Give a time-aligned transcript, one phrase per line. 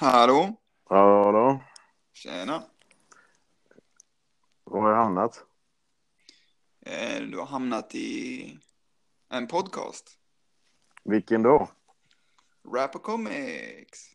[0.00, 0.54] Hallå?
[0.84, 1.60] Hallå?
[2.12, 2.62] Tjena.
[4.64, 5.44] Var har jag hamnat?
[6.86, 8.58] Eh, Du har hamnat i
[9.28, 10.18] en podcast.
[11.04, 11.68] Vilken då?
[12.74, 14.10] Rap och Comics.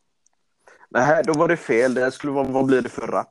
[0.89, 1.93] Nej, då var det fel.
[1.93, 3.27] Det här skulle vara, vad blir det för rap?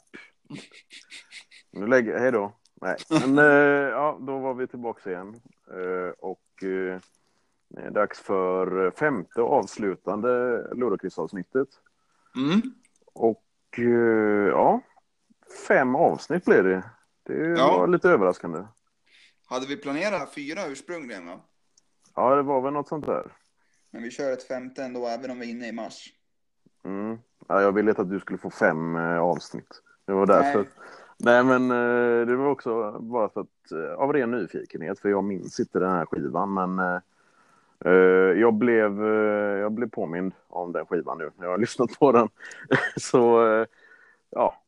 [1.70, 2.52] Nu lägger hej då.
[2.80, 3.44] Nej, men eh,
[3.90, 5.40] ja, då var vi tillbaka igen.
[5.70, 7.00] Eh, och eh,
[7.68, 10.28] det är dags för femte avslutande
[10.74, 11.68] Ludakris-avsnittet.
[12.36, 12.60] Mm.
[13.14, 13.44] Och
[13.78, 14.80] eh, ja,
[15.68, 16.84] fem avsnitt blir det.
[17.22, 17.78] Det Ja.
[17.78, 18.64] var lite överraskande.
[19.46, 21.40] Hade vi planerat fyra ursprungligen va?
[22.14, 23.32] Ja, det var väl något sånt där.
[23.90, 26.08] Men vi kör ett femte ändå, även om vi är inne i mars.
[26.84, 27.18] Mm.
[27.48, 29.82] Ja, jag ville inte att du skulle få fem eh, avsnitt.
[30.06, 30.58] Det var därför.
[30.58, 30.68] Nej.
[31.18, 35.60] Nej, men eh, det var också bara för att av ren nyfikenhet, för jag minns
[35.60, 37.00] inte den här skivan, men
[37.84, 41.98] Eh, jag, blev, eh, jag blev påmind om den skivan nu när jag har lyssnat
[41.98, 42.28] på den.
[42.96, 43.66] Så eh,
[44.30, 44.62] ja,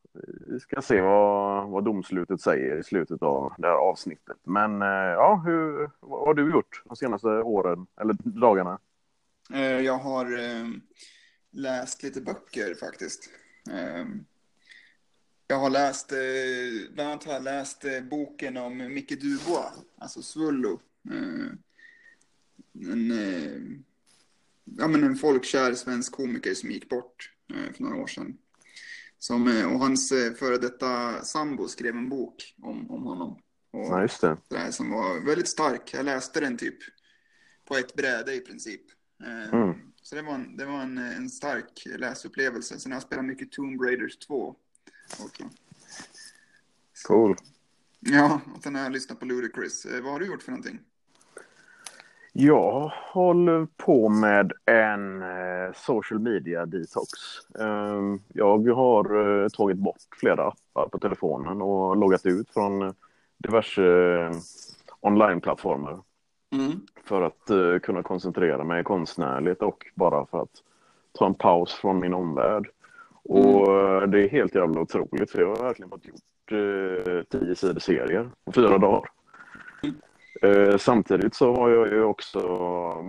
[0.47, 4.37] vi ska se vad, vad domslutet säger i slutet av det här avsnittet.
[4.45, 8.79] Men ja, hur, vad har du gjort de senaste åren, eller dagarna?
[9.83, 10.27] Jag har
[11.51, 13.31] läst lite böcker faktiskt.
[15.47, 16.13] Jag har läst,
[16.95, 20.81] bland annat har jag läst boken om Micke Dubois, alltså Svullo.
[22.93, 23.61] En, eh,
[24.65, 28.39] ja, men en folkkär svensk komiker som gick bort eh, för några år sedan.
[29.19, 33.31] Som, eh, och hans före detta sambo skrev en bok om, om honom.
[33.71, 34.39] Och, Ja, just det.
[34.51, 35.95] här som var väldigt stark.
[35.95, 36.79] Jag läste den typ
[37.65, 38.81] på ett bräde i princip.
[39.53, 39.75] Mm.
[40.03, 42.79] Så det var, en, det var en, en stark läsupplevelse.
[42.79, 44.57] Sen har jag spelat mycket Tomb Raiders 2
[45.25, 45.51] också.
[47.07, 47.37] Cool.
[48.01, 49.87] Ja, och sen har jag lyssnat på Ludacris.
[49.87, 50.81] Vad har du gjort för någonting?
[52.37, 57.09] Jag håller på med en eh, social media detox.
[57.61, 62.95] Ehm, jag har eh, tagit bort flera appar på telefonen och loggat ut från
[63.39, 64.31] diverse eh,
[65.01, 66.01] onlineplattformar
[66.53, 66.73] Mm.
[67.05, 70.63] för att kunna koncentrera mig konstnärligt och bara för att
[71.13, 72.69] ta en paus från min omvärld.
[73.23, 73.69] Och
[74.09, 76.49] det är helt jävla otroligt för jag har verkligen fått gjort
[77.31, 79.11] tio sidor serier på fyra dagar.
[80.45, 82.41] Eh, samtidigt så har jag ju också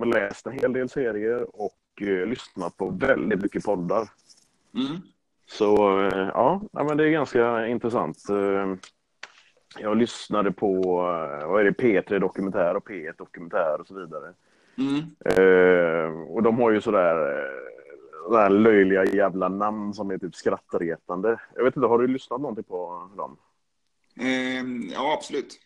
[0.06, 4.10] läst en hel del serier och eh, lyssnat på väldigt mycket poddar.
[4.74, 5.02] Mm.
[5.46, 8.18] Så eh, ja, men det är ganska intressant.
[9.80, 10.82] Jag lyssnade på
[11.46, 14.34] vad är det, P3 Dokumentär och P1 Dokumentär och så vidare.
[14.78, 16.24] Mm.
[16.28, 17.46] Och de har ju sådär
[18.26, 21.40] sådär löjliga jävla namn som är typ skrattretande.
[21.56, 23.38] Jag vet inte, har du lyssnat någonting på dem?
[24.20, 25.60] Ehm, ja, absolut.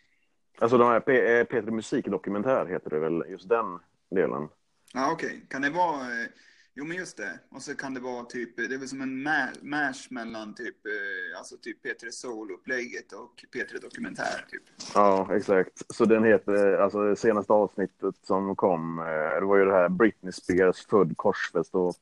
[0.58, 3.78] Alltså de här P- eh, P3 Musikdokumentär heter det väl, just den
[4.10, 4.48] delen.
[4.94, 5.46] Ja, okej.
[5.48, 6.00] Kan det vara...
[6.00, 6.26] Eh,
[6.74, 7.38] jo, men just det.
[7.50, 8.56] Och så kan det vara typ...
[8.56, 10.86] Det är väl som en ma- mash mellan typ...
[10.86, 14.62] Eh, alltså typ P3 Soul-upplägget och P3 Dokumentär, typ.
[14.94, 15.82] Ja, exakt.
[15.94, 18.96] Så den heter, alltså det senaste avsnittet som kom,
[19.40, 21.96] det var ju det här Britney Spears född korsfäst och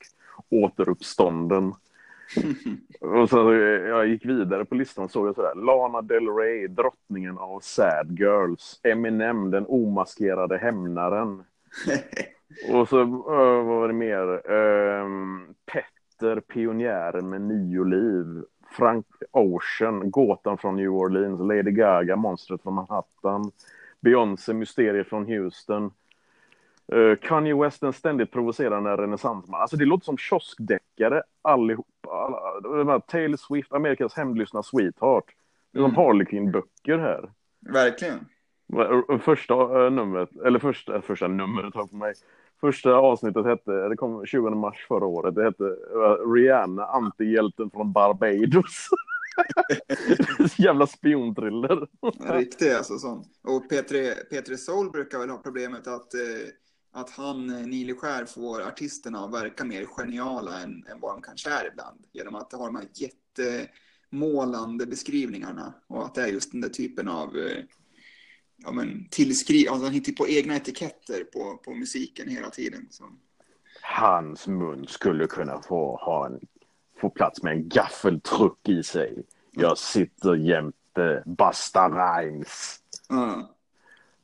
[0.51, 1.75] återuppstånden.
[3.01, 3.59] Och så eh,
[3.89, 8.81] jag gick vidare på listan såg jag sådär, Lana Del Rey, drottningen av sad girls,
[8.83, 11.45] Eminem, den omaskerade hämnaren.
[12.73, 14.51] Och så, eh, vad var det mer?
[14.53, 18.45] Ehm, Petter, pionjären med nio liv.
[18.71, 21.41] Frank Ocean, gåtan från New Orleans.
[21.41, 23.53] Lady Gaga, monstret från Manhattan.
[24.01, 25.91] Beyoncé, mysteriet från Houston.
[26.93, 29.61] Uh, Kanye West, den ständigt provocerande renässansman.
[29.61, 32.11] Alltså det låter som kioskdeckare allihopa.
[32.11, 35.25] Alla, Taylor Swift, Amerikas hämndlystna sweetheart.
[35.73, 35.97] Det är som Mm.
[35.97, 37.31] Harlequin-böcker här.
[37.61, 38.19] Verkligen.
[39.21, 42.15] Första eh, numret, eller första, första numret på mig.
[42.61, 47.93] Första avsnittet hette, det kom 20 mars förra året, det hette eh, Rihanna, antihjälten från
[47.93, 48.87] Barbados.
[50.59, 51.87] Jävla spionthriller.
[52.39, 53.25] Riktig alltså sån.
[53.45, 56.21] Och P3, P3 Soul brukar väl ha problemet att, eh,
[56.93, 61.51] att han, eh, Nileskär, får artisterna att verka mer geniala än, än vad de kanske
[61.51, 62.07] är ibland.
[62.13, 65.75] Genom att ha de här jättemålande beskrivningarna.
[65.87, 67.65] Och att det är just den där typen av eh,
[68.57, 69.69] ja, men, tillskriv...
[69.71, 72.87] Alltså han hittar på egna etiketter på, på musiken hela tiden.
[72.91, 73.05] Så.
[73.83, 76.41] Hans mun skulle kunna få ha en,
[77.01, 79.23] få plats med en gaffeltruck i sig.
[79.51, 82.81] Jag sitter jämte Basta Rhymes.
[83.09, 83.55] Ja.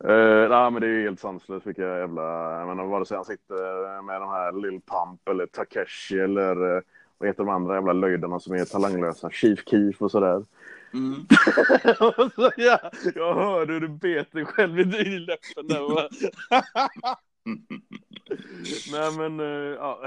[0.04, 2.22] Uh, nej, men det är ju helt sanslöst vilka jävla...
[2.58, 6.80] Jag menar, vare sig han sitter med de här Lil Pump eller Takeshi eller uh,
[7.18, 9.30] vad heter de andra jävla löjderna som är talanglösa?
[9.30, 10.44] Chief Keef och sådär.
[10.94, 11.14] Mm.
[12.34, 16.08] Så, ja, jag hörde hur du bet dig själv i läppen där.
[18.92, 20.06] Nej men, eh, ja.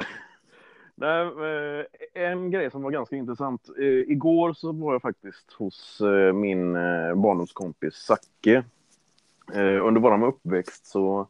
[0.96, 3.70] Nej, eh, en grej som var ganska intressant.
[3.80, 6.74] Eh, igår så var jag faktiskt hos eh, min
[7.22, 8.64] barndomskompis Zacke.
[9.56, 11.28] Under vår uppväxt så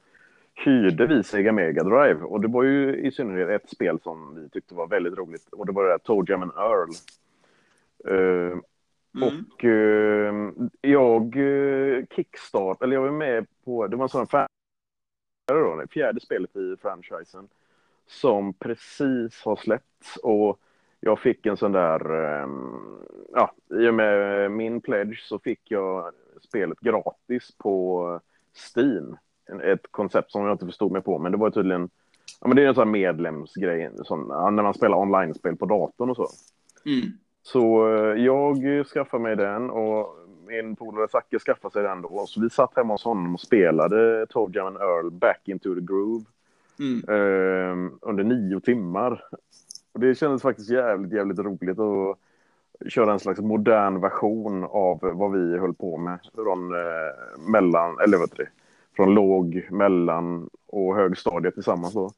[0.65, 4.49] hyrde vi Sega Mega Drive och det var ju i synnerhet ett spel som vi
[4.49, 6.89] tyckte var väldigt roligt och det var det där Toe Jam and Earl.
[8.07, 8.61] Mm.
[9.23, 9.63] Och
[10.81, 11.35] jag
[12.15, 14.47] kickstart, eller jag var med på, det var en sån fan,
[15.47, 17.47] det fjärde spelet i franchisen
[18.07, 20.59] som precis har släppts och
[21.07, 22.75] jag fick en sån där, ehm,
[23.33, 26.12] ja, i och med min pledge så fick jag
[26.42, 28.19] spelet gratis på
[28.75, 29.18] Steam.
[29.63, 31.89] Ett koncept som jag inte förstod mig på, men det var tydligen,
[32.42, 36.09] ja men det är en sån här medlemsgrej, sån, när man spelar online-spel på datorn
[36.09, 36.27] och så.
[36.86, 37.12] Mm.
[37.42, 40.15] Så eh, jag skaffade mig den och
[40.48, 42.25] min polare Zacke skaffade sig den då.
[42.27, 45.81] Så vi satt hemma hos honom och spelade Toe Jam and Earl Back into the
[45.81, 46.25] Groove.
[46.80, 47.03] Mm.
[47.10, 49.24] Eh, under nio timmar.
[49.94, 52.18] Och det kändes faktiskt jävligt, jävligt roligt att
[52.89, 58.18] köra en slags modern version av vad vi höll på med från eh, mellan, eller
[58.18, 58.50] vet det,
[58.95, 61.94] från låg, mellan och högstadiet tillsammans.
[61.94, 62.12] Då.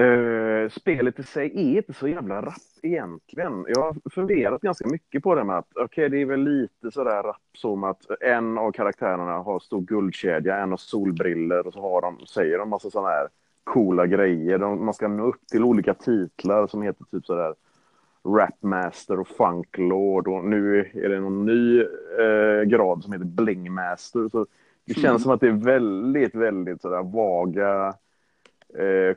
[0.00, 3.64] Eh, spelet i sig är inte så jävla rapp egentligen.
[3.68, 6.90] Jag har funderat ganska mycket på det med att okej, okay, det är väl lite
[6.90, 11.80] sådär rapp som att en av karaktärerna har stor guldkedja, en har solbriller och så
[11.80, 13.28] har de, säger de massa sådana här
[13.64, 14.58] coola grejer.
[14.58, 17.54] De, man ska nå upp till olika titlar som heter typ sådär
[18.24, 21.80] Rapmaster och Funklord och nu är det någon ny
[22.20, 24.28] uh, grad som heter Blingmaster.
[24.28, 24.46] Så
[24.84, 25.18] det känns mm.
[25.18, 27.94] som att det är väldigt, väldigt sådär vaga
[28.78, 29.16] eh,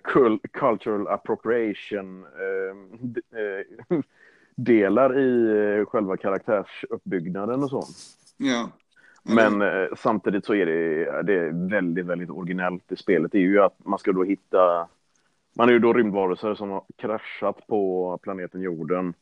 [0.53, 4.00] cultural appropriation eh, eh
[4.55, 7.83] delar i eh, själva karaktärsuppbyggnaden och så.
[8.38, 8.69] Ja.
[9.27, 13.31] Men eh, samtidigt så är det, det är väldigt, väldigt originellt i spelet.
[13.31, 14.88] Det är ju att man ska då hitta...
[15.56, 19.13] Man är ju då rymdvarelser som har kraschat på planeten jorden.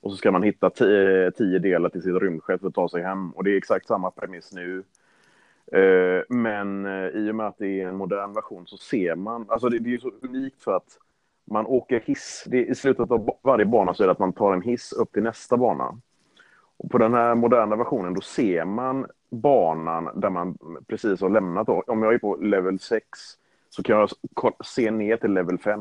[0.00, 3.02] Och så ska man hitta tio, tio delar till sitt rymdskepp för att ta sig
[3.02, 3.30] hem.
[3.30, 4.82] Och det är exakt samma premiss nu.
[5.72, 9.46] Eh, men eh, i och med att det är en modern version så ser man,
[9.48, 10.98] alltså det, det är så unikt för att
[11.44, 12.44] man åker hiss.
[12.46, 15.12] Det, I slutet av varje bana så är det att man tar en hiss upp
[15.12, 16.00] till nästa bana.
[16.80, 21.66] Och på den här moderna versionen då ser man banan där man precis har lämnat.
[21.66, 21.82] Då.
[21.86, 23.04] Om jag är på level 6
[23.70, 24.10] så kan jag
[24.64, 25.80] se ner till level 5.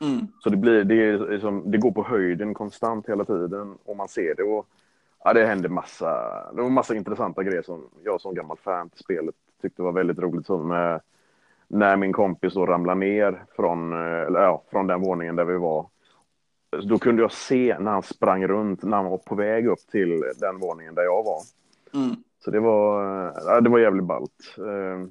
[0.00, 0.26] Mm.
[0.40, 4.34] Så det, blir, det, liksom, det går på höjden konstant hela tiden och man ser
[4.34, 4.42] det.
[4.42, 4.66] Och
[5.26, 6.06] Ja, det hände massa,
[6.52, 10.18] det var massa intressanta grejer som jag som gammal fan till spelet tyckte var väldigt
[10.18, 10.46] roligt.
[10.46, 10.96] Som eh,
[11.68, 15.56] när min kompis då ramlade ner från, eh, eller, ja, från den våningen där vi
[15.56, 15.86] var.
[16.82, 20.24] Då kunde jag se när han sprang runt, när han var på väg upp till
[20.40, 21.40] den våningen där jag var.
[21.94, 22.16] Mm.
[22.44, 23.02] Så det var,
[23.46, 24.56] ja, det var jävligt ballt.
[24.58, 25.06] Eh,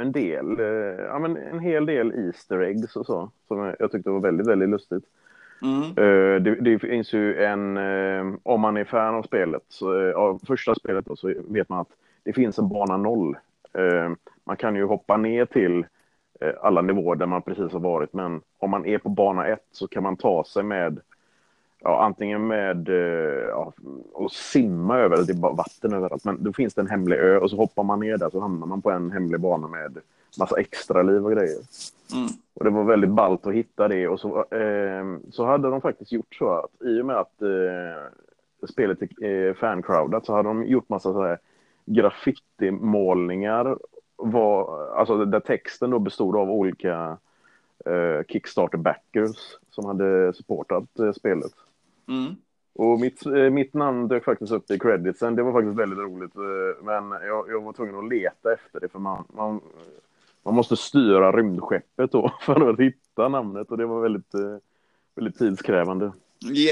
[0.00, 0.58] en del,
[0.98, 4.68] ja men en hel del Easter eggs och så, som jag tyckte var väldigt, väldigt
[4.68, 5.04] lustigt.
[5.62, 5.82] Mm.
[5.82, 10.40] Uh, det, det, finns ju en, uh, om man är fan av spelet, så, av
[10.46, 11.92] första spelet då, så vet man att
[12.22, 13.36] det finns en bana noll.
[14.44, 15.86] man kan ju hoppa ner till
[16.60, 19.88] alla nivåer där man precis har varit, men om man är på bana ett så
[19.88, 21.00] kan man ta sig med
[21.80, 22.88] Ja, antingen med
[23.48, 23.72] ja,
[24.12, 27.38] och simma över, det är bara vatten överallt, men då finns det en hemlig ö
[27.38, 29.98] och så hoppar man ner där så hamnar man på en hemlig bana med
[30.38, 31.58] massa extra liv och grejer.
[32.14, 32.28] Mm.
[32.54, 36.12] Och det var väldigt ballt att hitta det och så, eh, så hade de faktiskt
[36.12, 40.66] gjort så att i och med att eh, spelet är eh, fancrowdat så hade de
[40.66, 41.38] gjort massa så här
[41.86, 43.78] graffitimålningar
[44.18, 47.16] var, alltså där texten då bestod av olika
[47.84, 49.36] eh, Kickstarter-backers
[49.70, 51.52] som hade supportat eh, spelet.
[52.08, 52.36] Mm.
[52.74, 55.34] Och mitt, eh, mitt namn dök faktiskt upp i creditsen.
[55.34, 56.36] Det var faktiskt väldigt roligt.
[56.36, 59.60] Eh, men jag, jag var tvungen att leta efter det för man, man
[60.48, 64.56] man måste styra rymdskeppet då för att hitta namnet och det var väldigt, eh,
[65.14, 66.12] väldigt tidskrävande.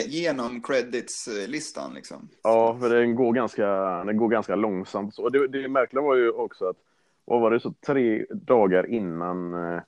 [0.07, 2.29] Genom credits-listan liksom?
[2.43, 3.67] Ja, för den går ganska,
[4.05, 5.19] den går ganska långsamt.
[5.19, 6.77] Och det, det märkliga var ju också att,
[7.27, 9.81] vad var det, så tre dagar innan, eh,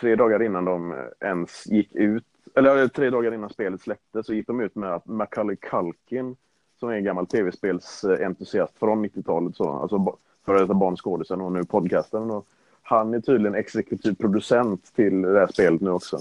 [0.00, 4.46] tre dagar innan de ens gick ut, eller tre dagar innan spelet släpptes så gick
[4.46, 6.36] de ut med att Macaulay Culkin,
[6.80, 10.16] som är en gammal tv-spelsentusiast från 90-talet, så, alltså
[10.46, 12.46] före detta barnskådisen och nu podcastaren, och
[12.82, 16.18] han är tydligen exekutiv producent till det här spelet nu också.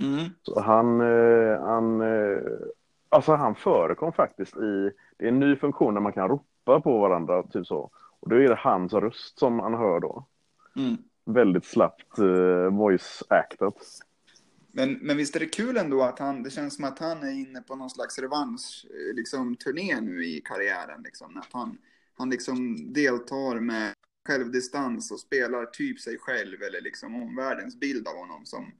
[0.00, 0.24] Mm.
[0.42, 2.38] Så han, eh, han, eh,
[3.08, 6.98] alltså han förekom faktiskt i, det är en ny funktion där man kan ropa på
[6.98, 7.90] varandra, typ så.
[8.22, 10.26] Och då är det hans röst som man hör då.
[10.76, 10.96] Mm.
[11.24, 13.74] Väldigt slappt uh, voice-actat.
[14.72, 17.32] Men, men visst är det kul ändå att han, det känns som att han är
[17.32, 21.02] inne på någon slags revansch, liksom turné nu i karriären.
[21.02, 21.36] Liksom.
[21.36, 21.78] Att han,
[22.14, 23.94] han liksom deltar med
[24.28, 28.72] självdistans och spelar typ sig själv eller liksom omvärldens bild av honom som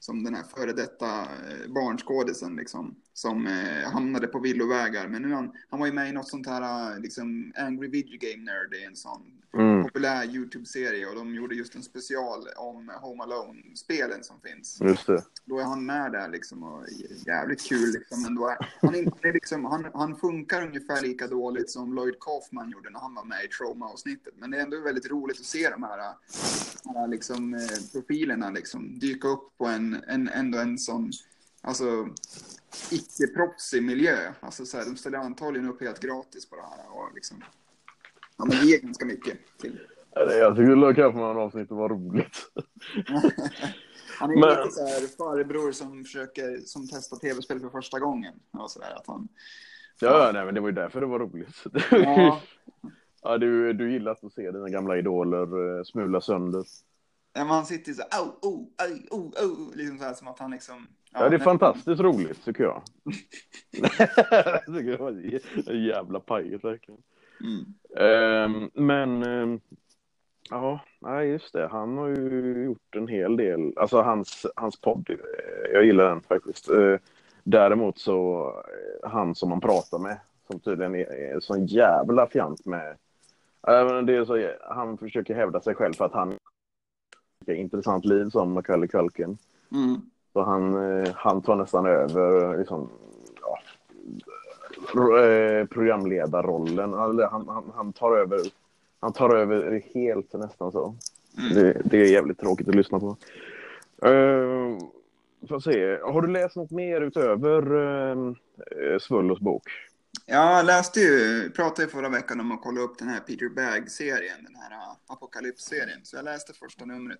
[0.00, 5.08] som den här före detta eh, barnskådisen liksom, som eh, hamnade på villovägar.
[5.08, 8.18] Men nu han, han var ju med i något sånt här, eh, liksom, Angry Video
[8.20, 9.82] Game Nerd, det är en sån Mm.
[9.82, 14.78] populär YouTube-serie och de gjorde just en special om Home Alone-spelen som finns.
[14.80, 15.22] Just det.
[15.44, 16.84] Då är han med där liksom och
[17.26, 18.22] jävligt kul liksom.
[18.22, 22.70] Men då är, han, är, liksom, han, han funkar ungefär lika dåligt som Lloyd Kaufman
[22.70, 24.34] gjorde när han var med i Trauma-avsnittet.
[24.38, 26.14] Men det är ändå väldigt roligt att se de här,
[26.84, 27.60] de här liksom, eh,
[27.92, 31.10] profilerna liksom, dyka upp på en, en, ändå en sån
[31.60, 32.08] alltså,
[32.90, 34.32] icke-proffsig miljö.
[34.40, 36.84] Alltså, så här, de ställer antagligen upp helt gratis på det här.
[36.98, 37.44] Och liksom,
[38.38, 39.80] ja, men ger ganska mycket till.
[40.14, 42.36] Jag tycker Lloyd Kaufman-avsnittet var roligt.
[44.18, 48.34] Han är Men- lite så här farbror som försöker, som testar tv-spel för första gången.
[48.50, 49.28] Och så där, att han,
[50.00, 51.64] Ja, nej, men det var ju därför det var roligt.
[51.90, 52.40] ja,
[53.22, 56.64] Ja, du, du gillar att se dina gamla idoler eh, smula sönder.
[57.38, 60.50] Ja, han sitter så au, oh, aj, oh, oh, liksom så här som att han
[60.50, 60.86] liksom...
[61.12, 62.82] Ja, det är nej, fantastiskt roligt tycker jag.
[63.70, 67.00] jag tycker det var jävla pajet verkligen.
[67.40, 67.74] Mm.
[67.96, 69.60] Ehm, men ehm,
[70.50, 71.68] ja, nej, just det.
[71.68, 73.72] Han har ju gjort en hel del.
[73.76, 76.70] Alltså hans, hans podd, eh, jag gillar den faktiskt.
[76.70, 76.96] Eh,
[77.44, 82.66] däremot så eh, han som man pratar med, som tydligen är, är sån jävla fjant
[82.66, 82.96] med.
[84.06, 86.38] Det är så, han försöker hävda sig själv för att han
[87.46, 89.38] intressant liv som Macaulay Culkin.
[89.72, 90.00] Mm.
[90.32, 92.88] Så han, eh, han tar nästan över liksom,
[93.42, 93.58] ja,
[95.18, 96.92] eh, programledarrollen.
[96.92, 97.18] Han,
[97.48, 98.40] han, han, tar över,
[99.00, 100.94] han tar över helt nästan så.
[101.38, 101.54] Mm.
[101.54, 103.16] Det, det är jävligt tråkigt att lyssna på.
[104.06, 104.78] Uh,
[105.48, 105.98] får se.
[106.02, 108.34] Har du läst något mer utöver uh,
[109.00, 109.62] Svullos bok?
[110.30, 113.48] Ja, jag läste ju, pratade ju förra veckan om att kolla upp den här Peter
[113.48, 116.00] Bagg-serien, den här uh, Apocalypse-serien.
[116.04, 117.18] Så jag läste första numret.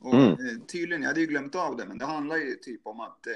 [0.00, 0.30] Och Mm.
[0.32, 3.26] eh, tydligen, jag hade ju glömt av det, men det handlar ju typ om att
[3.26, 3.32] eh,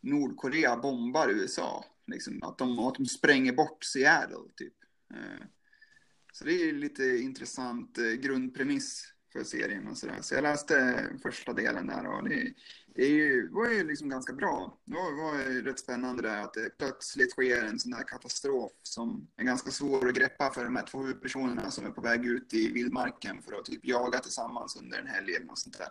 [0.00, 1.84] Nordkorea bombar USA.
[2.06, 4.74] Liksom, att, de, att de spränger bort Seattle, typ.
[5.14, 5.46] Eh,
[6.32, 10.18] så det är ju lite intressant eh, grundpremiss för serien och sådär.
[10.20, 12.52] Så jag läste första delen där och det,
[12.94, 14.78] det ju, var ju liksom ganska bra.
[14.84, 18.72] Det var, var ju rätt spännande där att det plötsligt sker en sån där katastrof
[18.82, 22.26] som är ganska svår att greppa för de här två huvudpersonerna som är på väg
[22.26, 25.88] ut i vildmarken för att typ jaga tillsammans under en helg eller något sånt där.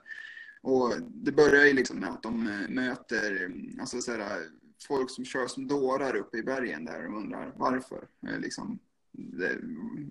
[0.62, 4.50] Och det börjar ju liksom med att de eh, möter alltså så här,
[4.88, 8.08] folk som kör som dårar uppe i bergen där och undrar varför.
[8.28, 8.80] eh, Liksom,
[9.12, 9.58] det,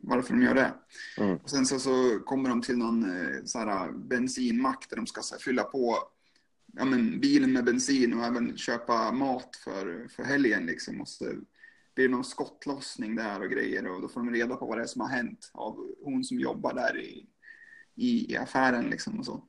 [0.03, 0.75] varför de gör det.
[1.19, 1.37] Mm.
[1.37, 5.21] Och sen så, så kommer de till någon eh, så här, bensinmack där de ska
[5.33, 5.99] här, fylla på
[6.73, 10.67] ja, men, bilen med bensin och även köpa mat för, för helgen.
[10.67, 11.01] Liksom.
[11.01, 11.25] Och så
[11.95, 14.83] blir det någon skottlossning där och grejer och då får de reda på vad det
[14.83, 17.27] är som har hänt av hon som jobbar där i,
[17.95, 18.91] i, i affären.
[18.91, 19.45] Liksom, och så.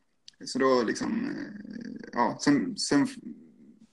[0.45, 3.07] så då liksom, eh, ja, sen, sen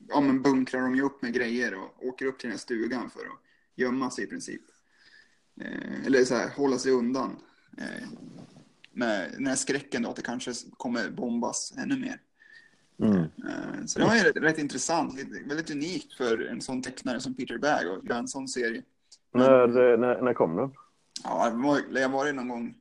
[0.09, 3.11] ja, men bunkrar de ju upp med grejer och åker upp till den här stugan
[3.11, 3.43] för att
[3.77, 4.63] gömma sig i princip.
[5.61, 7.37] Eh, eller så här, hålla sig undan.
[7.79, 8.09] Eh,
[8.93, 12.21] med den här skräcken då att det kanske kommer bombas ännu mer.
[13.03, 13.19] Mm.
[13.19, 15.15] Eh, Så det var ju rätt, rätt intressant,
[15.47, 18.83] väldigt unikt för en sån tecknare som Peter Bagg att göra en sån serie.
[19.35, 20.71] När, eh, när, när kom den?
[21.25, 21.53] Ja,
[21.95, 22.75] jag var det någon gång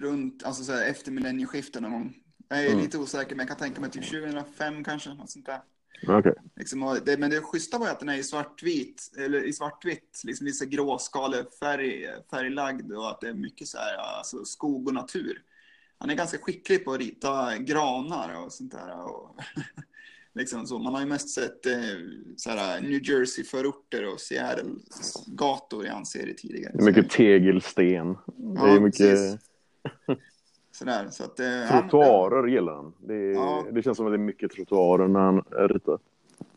[0.00, 2.14] runt, alltså så här, efter millennieskiftet någon gång.
[2.48, 2.80] Jag är Mm.
[2.80, 5.60] lite osäker, men jag kan tänka mig typ 2005 kanske, något sånt där.
[6.08, 6.34] Okej.
[6.56, 10.22] Liksom, det, men det schyssta var ju att den är i svartvit, eller i svartvitt,
[10.24, 14.88] liksom lite så här gråskalefärg, färglagd och att det är mycket så här, alltså skog
[14.88, 15.42] och natur.
[15.98, 19.04] Han är ganska skicklig på att rita granar och sånt där.
[19.04, 19.36] Och
[20.34, 20.78] liksom så.
[20.78, 21.72] Man har ju mest sett eh,
[22.36, 26.72] så här, New Jersey-förorter och Seattle-gator i hans serie tidigare.
[26.74, 28.16] Det är mycket tegelsten.
[28.36, 29.18] Det är Ja, mycket.
[30.72, 32.92] Sådär, så att, eh, ja, trottoarer gillar han.
[32.98, 33.64] Det, är, Ja.
[33.72, 35.98] det känns som att det är mycket trottoarer när han ritar.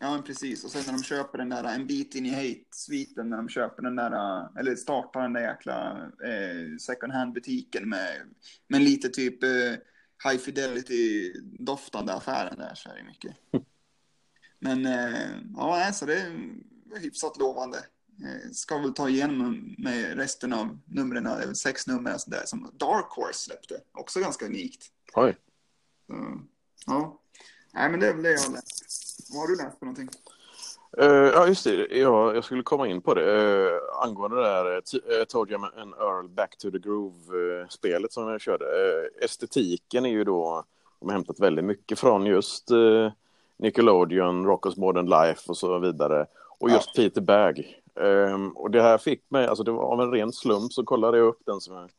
[0.03, 0.63] Ja, men precis.
[0.63, 3.83] Och sen när de köper den där En bit in i hate-sviten, när de köper
[3.83, 5.91] den där, eller startar den där jäkla
[6.23, 8.21] eh, second hand-butiken med,
[8.67, 9.49] med lite typ eh,
[10.23, 13.35] high fidelity-doftande affären där, så är det mycket.
[14.59, 17.77] Men eh, ja, nej, så det är hyfsat lovande.
[18.23, 22.29] Eh, ska väl ta igenom med resten av numren, det är väl sex nummer så
[22.29, 23.81] där, som Dark Horse släppte.
[23.91, 24.87] Också ganska unikt.
[25.13, 25.37] Oj.
[26.07, 26.39] Så,
[26.85, 27.21] ja,
[27.73, 28.80] nej, men det är väl det jag har läst.
[29.31, 30.09] Vad har du läst för någonting?
[30.97, 31.87] Eh, ja, just det.
[31.97, 33.21] Ja, jag skulle komma in på det.
[33.21, 38.13] Uh, angående det där uh, t- uh, Told You and Earl Back to the Groove-spelet
[38.13, 38.65] som jag körde.
[38.65, 40.63] Eh, estetiken är ju då,
[40.99, 43.11] de har hämtat väldigt mycket från just uh,
[43.57, 46.25] Nickelodeon, Rocko's Modern Life och så vidare.
[46.59, 47.81] Och just Peter Bagg.
[47.95, 51.17] Ehm, och det här fick mig, alltså det var av en ren slump så kollade
[51.17, 51.89] jag upp den som jag,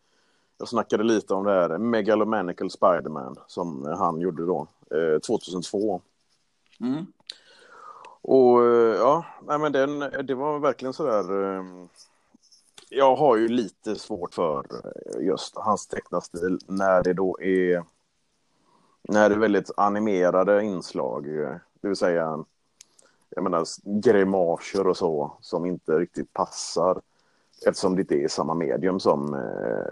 [0.59, 6.01] jag snackade lite om det här Megalomanical Spiderman som han gjorde då, eh, 2002.
[6.81, 7.07] Mm.
[8.23, 11.55] Och eh, ja, nej, men den, det var verkligen sådär.
[11.57, 11.65] Eh,
[12.89, 17.85] jag har ju lite svårt för eh, just hans tecknarstil när det då är
[19.09, 21.27] när det är väldigt animerade inslag,
[21.81, 22.45] det vill säga
[23.31, 27.01] jag menar grimaser och så som inte riktigt passar
[27.67, 29.35] eftersom det inte är samma medium som,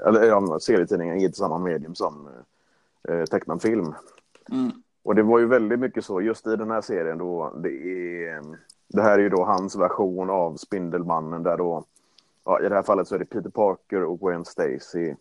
[0.06, 2.28] eller ja, serietidningen är inte samma medium som
[3.08, 3.94] eh, tecknad film.
[4.50, 4.82] Mm.
[5.02, 7.52] Och det var ju väldigt mycket så just i den här serien då.
[7.62, 8.42] Det, är,
[8.88, 11.85] det här är ju då hans version av Spindelmannen där då,
[12.45, 15.14] ja, i det här fallet så är det Peter Parker och Gwen Stacy.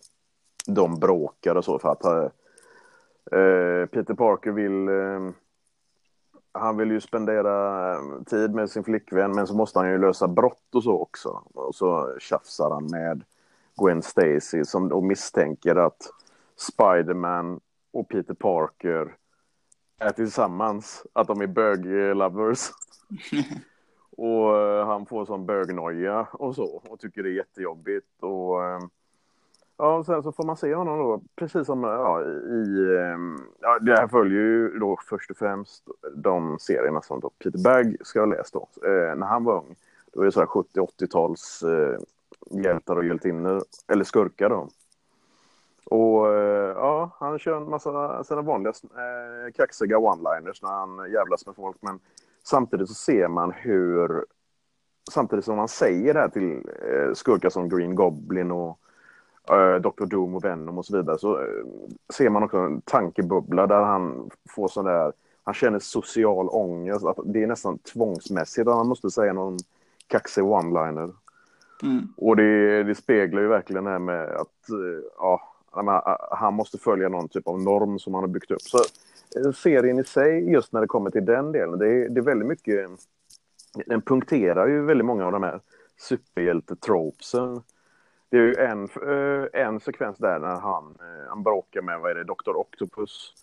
[0.68, 5.34] De bråkar och så för att äh, Peter Parker vill äh,
[6.52, 10.28] han vill ju spendera eh, tid med sin flickvän men så måste han ju lösa
[10.28, 11.44] brott och så också.
[11.54, 13.24] Och så tjafsar han med
[13.82, 16.10] Gwen Stacy som då misstänker att
[16.56, 17.60] Spiderman
[17.92, 19.16] och Peter Parker
[20.00, 22.70] är tillsammans, att de är bög-lovers.
[24.18, 28.08] och uh, han får sån bögnoja och så och tycker det är jättejobbigt.
[28.20, 28.80] Och uh,
[29.78, 32.88] ja, sen så får man se honom då, precis som ja, i...
[33.60, 35.84] Ja, det här följer ju då först och främst
[36.16, 38.68] de serierna som då Peter Berg ska ha läst då.
[39.16, 39.76] När han var ung,
[40.14, 41.64] då är det så här 70-80-tals
[42.50, 44.70] hjältar och hjältinnor, eller skurkar då.
[45.90, 51.46] Och eh, ja, han kör en massa sina vanliga eh, kaxiga one-liners när han jävlas
[51.46, 51.78] med folk.
[51.82, 52.00] Men
[52.44, 54.26] samtidigt så ser man hur,
[55.12, 58.80] samtidigt som han säger det här till eh, skurkar som Green Goblin och
[59.52, 60.06] eh, Dr.
[60.06, 61.66] Doom och Venom och så vidare, så eh,
[62.14, 67.06] ser man också en tankebubbla där han får sån där, han känner social ångest.
[67.06, 69.58] Att det är nästan tvångsmässigt att han måste säga någon
[70.08, 71.12] kaxig one-liner.
[71.84, 72.08] Mm.
[72.18, 75.42] Och det, det speglar ju verkligen det här med att, eh, ja,
[76.32, 78.62] han måste följa någon typ av norm som han har byggt upp.
[78.62, 78.78] Så
[79.40, 82.24] eh, serien i sig, just när det kommer till den delen, det är, det är
[82.24, 82.90] väldigt mycket...
[83.86, 85.60] Den punkterar ju väldigt många av de här
[85.98, 87.62] superhjältetropsen.
[88.30, 92.12] Det är ju en, eh, en sekvens där när han, eh, han bråkar med, vad
[92.12, 92.56] är det, Dr.
[92.56, 93.34] Octopus.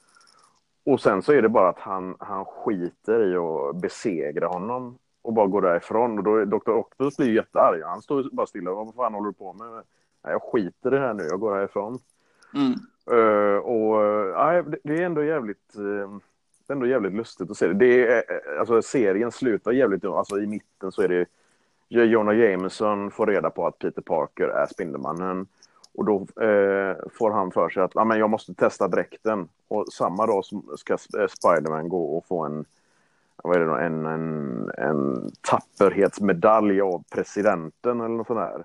[0.84, 5.32] Och sen så är det bara att han, han skiter i att besegra honom och
[5.32, 6.18] bara går därifrån.
[6.18, 6.70] Och då är Dr.
[6.70, 7.82] Octopus blir ju jättearg.
[7.82, 8.70] Han står bara stilla.
[8.70, 9.72] Vad fan håller du på med?
[10.24, 11.22] Nej, jag skiter i det här nu.
[11.22, 11.98] Jag går härifrån.
[12.56, 12.74] Mm.
[13.10, 16.18] Uh, och uh, det är ändå jävligt, uh,
[16.66, 17.74] det är ändå jävligt lustigt att se det.
[17.74, 18.22] det är,
[18.58, 21.26] alltså, serien slutar jävligt, alltså i mitten så är det
[21.88, 25.46] Jonah Jameson får reda på att Peter Parker är Spindelmannen.
[25.94, 29.48] Och då eh, får han för sig att ah, men jag måste testa dräkten.
[29.68, 30.44] Och samma dag
[30.76, 32.64] ska Spiderman gå och få en,
[33.36, 38.64] vad är det då, en, en, en tapperhetsmedalj av presidenten eller något sånt där.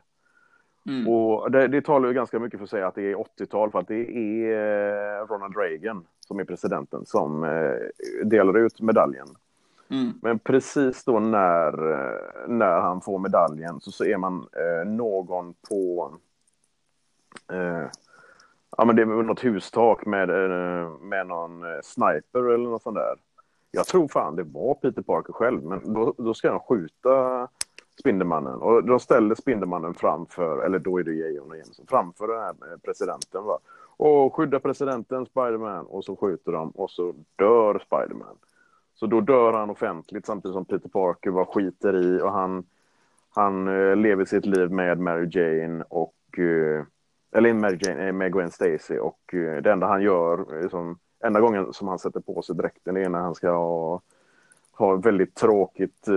[0.85, 1.07] Mm.
[1.07, 3.87] Och det, det talar ju ganska mycket för sig att det är 80-tal för att
[3.87, 9.27] det är eh, Ronald Reagan som är presidenten som eh, delar ut medaljen.
[9.89, 10.13] Mm.
[10.21, 16.13] Men precis då när, eh, när han får medaljen så ser man eh, någon på
[17.51, 17.85] eh,
[18.77, 20.29] ja, men det är något hustak med,
[21.01, 23.15] med någon sniper eller något sånt där.
[23.71, 27.47] Jag tror fan det var Peter Parker själv, men då, då ska han skjuta
[27.99, 28.55] Spindelmannen.
[28.55, 32.77] Och då ställer Spindelmannen framför, eller då är det Jonah Jameson, framför den här eh,
[32.83, 33.43] presidenten.
[33.43, 33.59] Va?
[33.97, 35.85] Och skydda presidenten, Spiderman.
[35.85, 38.35] Och så skjuter de och så dör Spiderman.
[38.95, 42.63] Så då dör han offentligt samtidigt som Peter Parker var skiter i och han,
[43.29, 46.83] han eh, lever sitt liv med Mary Jane och uh,
[47.31, 51.73] eller Mary Jane, eh, med Gwen Stacy och det enda han gör, liksom, enda gången
[51.73, 54.01] som han sätter på sig dräkten är när han ska ha
[54.81, 56.13] har väldigt tråkigt eh,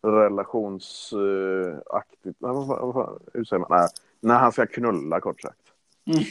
[0.02, 3.88] relationsaktigt, eh, vad, vad, hur säger man, Nej,
[4.20, 5.72] när han ska knulla kort sagt.
[6.06, 6.22] Mm.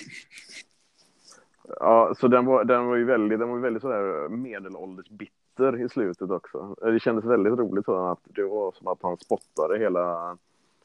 [1.80, 5.90] Ja, så den var, den var ju väldigt, den var väldigt sådär medelålders bitter i
[5.90, 6.76] slutet också.
[6.82, 10.38] Det kändes väldigt roligt så att det var som att han spottade hela,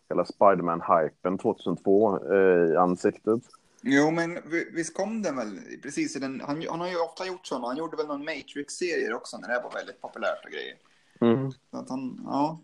[0.08, 3.42] hela Spiderman-hypen 2002 eh, i ansiktet.
[3.82, 4.38] Jo, men
[4.72, 7.76] visst kom den väl precis i den, han, han har ju ofta gjort sådana, han
[7.76, 10.76] gjorde väl någon Matrix-serie också när det var väldigt populärt och grejer.
[11.20, 11.50] Mm.
[11.70, 12.60] Så att han, ja.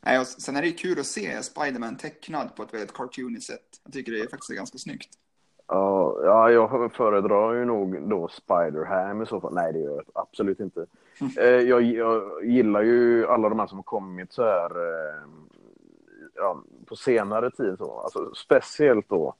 [0.00, 3.44] Nej, och sen är det ju kul att se Spiderman tecknad på ett väldigt cartoonigt
[3.44, 3.80] sätt.
[3.84, 5.18] Jag tycker det är faktiskt ganska snyggt.
[5.66, 9.54] Ja, ja, jag föredrar ju nog då Spider-Ham i så fall.
[9.54, 10.86] Nej, det gör jag absolut inte.
[11.20, 11.32] Mm.
[11.38, 15.22] Eh, jag, jag, gillar ju alla de här som har kommit så här eh,
[16.34, 17.78] ja, på senare tid.
[17.78, 18.00] Så.
[18.00, 19.34] Alltså, speciellt då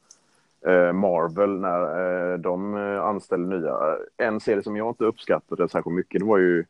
[0.93, 3.77] Marvel när eh, de eh, anställde nya.
[4.17, 6.65] En serie som jag inte uppskattade särskilt mycket, det var ju...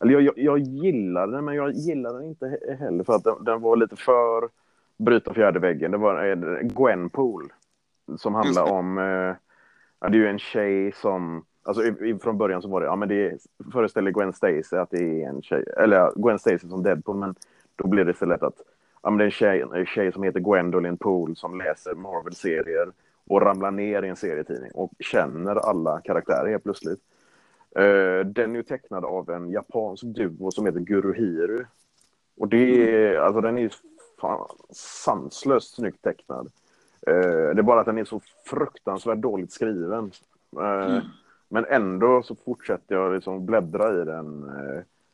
[0.00, 3.44] Eller jag, jag, jag gillade den, men jag gillade den inte heller för att den,
[3.44, 4.48] den var lite för
[4.96, 5.90] bryta fjärde väggen.
[5.90, 7.52] Det var eh, Gwenpool
[8.16, 9.36] som handlar om, eh,
[10.00, 11.82] ja, det är ju en tjej som, alltså
[12.22, 13.38] från början så var det, ja men det
[13.72, 17.34] föreställer Gwen Stacy att det är en tjej, eller Gwen Stacy som Deadpool, men
[17.76, 18.56] då blir det istället att
[19.02, 22.92] ja, men det är en tjej, en tjej som heter Gwendolyn Pool som läser Marvel-serier
[23.28, 27.00] och ramlar ner i en serietidning och känner alla karaktärer helt plötsligt.
[27.78, 31.64] Uh, den är ju tecknad av en japansk duo som heter Guruhiru.
[32.38, 33.72] Och det är, alltså den är
[34.20, 34.46] fan
[35.04, 36.46] sanslöst snyggt tecknad.
[37.10, 40.12] Uh, det är bara att den är så fruktansvärt dåligt skriven.
[40.56, 41.00] Uh, mm.
[41.48, 44.50] Men ändå så fortsätter jag liksom bläddra i den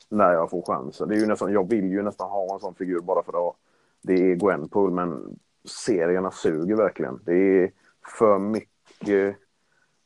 [0.08, 1.08] när jag får chansen.
[1.08, 3.56] Det är ju nästan, jag vill ju nästan ha en sån figur bara för att
[4.02, 7.20] det är Gwenpool, men serierna suger verkligen.
[7.24, 7.70] Det är
[8.08, 9.36] för mycket,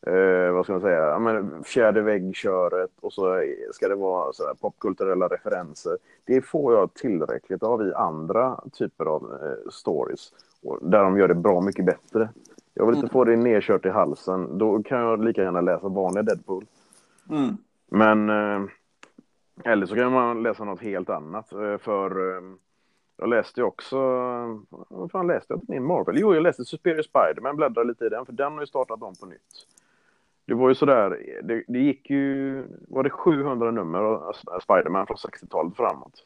[0.06, 4.54] eh, vad ska man säga, ja, men fjärde väggköret och så ska det vara så
[4.60, 5.98] popkulturella referenser.
[6.24, 10.32] Det får jag tillräckligt av i andra typer av eh, stories,
[10.80, 12.28] där de gör det bra mycket bättre.
[12.74, 13.12] Jag vill inte mm.
[13.12, 16.64] få det nedkört i halsen, då kan jag lika gärna läsa vanlig Deadpool.
[17.30, 17.56] Mm.
[17.90, 18.70] Men, eh,
[19.64, 22.42] eller så kan man läsa något helt annat, eh, för eh,
[23.16, 23.98] jag läste ju också,
[24.88, 26.18] vad fan läste jag min Marvel?
[26.18, 29.14] Jo, jag läste Superior Spider-Man, bläddrade lite i den, för den har ju startat om
[29.20, 29.66] på nytt.
[30.46, 35.16] Det var ju sådär, det, det gick ju, var det 700 nummer av Spider-Man från
[35.16, 36.24] 60-talet framåt.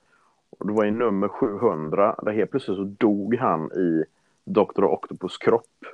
[0.58, 4.04] Och det var i nummer 700, där helt plötsligt så dog han i
[4.44, 4.84] Dr.
[4.84, 5.84] Octopus kropp.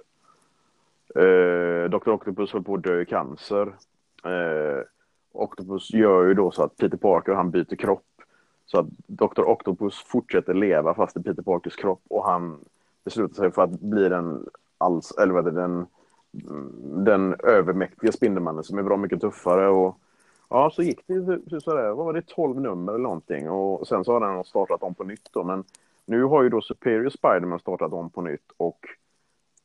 [1.15, 2.09] Eh, Dr.
[2.09, 3.75] Octopus höll på att dö i cancer.
[4.25, 4.85] Eh,
[5.33, 8.05] Octopus gör ju då så att Peter Parker han byter kropp
[8.67, 9.43] så att Dr.
[9.43, 12.59] Octopus fortsätter leva fast i Peter Parkers kropp och han
[13.05, 14.47] beslutar sig för att bli den,
[14.79, 15.87] alls, eller vad det, den,
[17.05, 19.69] den övermäktiga Spindelmannen som är bra mycket tuffare.
[19.69, 19.99] Och,
[20.49, 24.13] ja, så gick det sådär, vad var det, 12 nummer eller någonting och sen så
[24.13, 25.45] har den startat om på nytt då.
[25.45, 25.65] Men
[26.07, 28.87] nu har ju då Superior Spiderman startat om på nytt och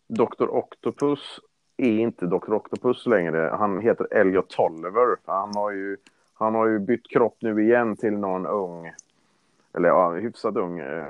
[0.07, 0.49] Dr.
[0.49, 1.39] Octopus
[1.77, 2.53] är inte Dr.
[2.53, 3.55] Octopus längre.
[3.59, 5.17] Han heter Elliot Tolliver.
[5.25, 5.97] Han har ju
[6.39, 8.91] han har ju bytt kropp nu igen till någon ung,
[9.73, 11.05] eller ja, hyfsat ung eh,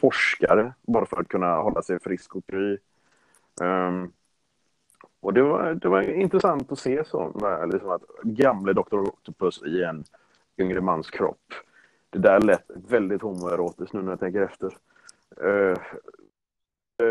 [0.00, 2.78] forskare, bara för att kunna hålla sig frisk och kry.
[3.60, 4.12] Um, ehm,
[5.20, 8.98] och det var, det var intressant att se så, eh, liksom att gamle Dr.
[8.98, 10.04] Octopus i en
[10.58, 11.54] yngre mans kropp.
[12.10, 14.76] Det där lät väldigt homoerotiskt nu när jag tänker efter.
[15.44, 15.76] Uh,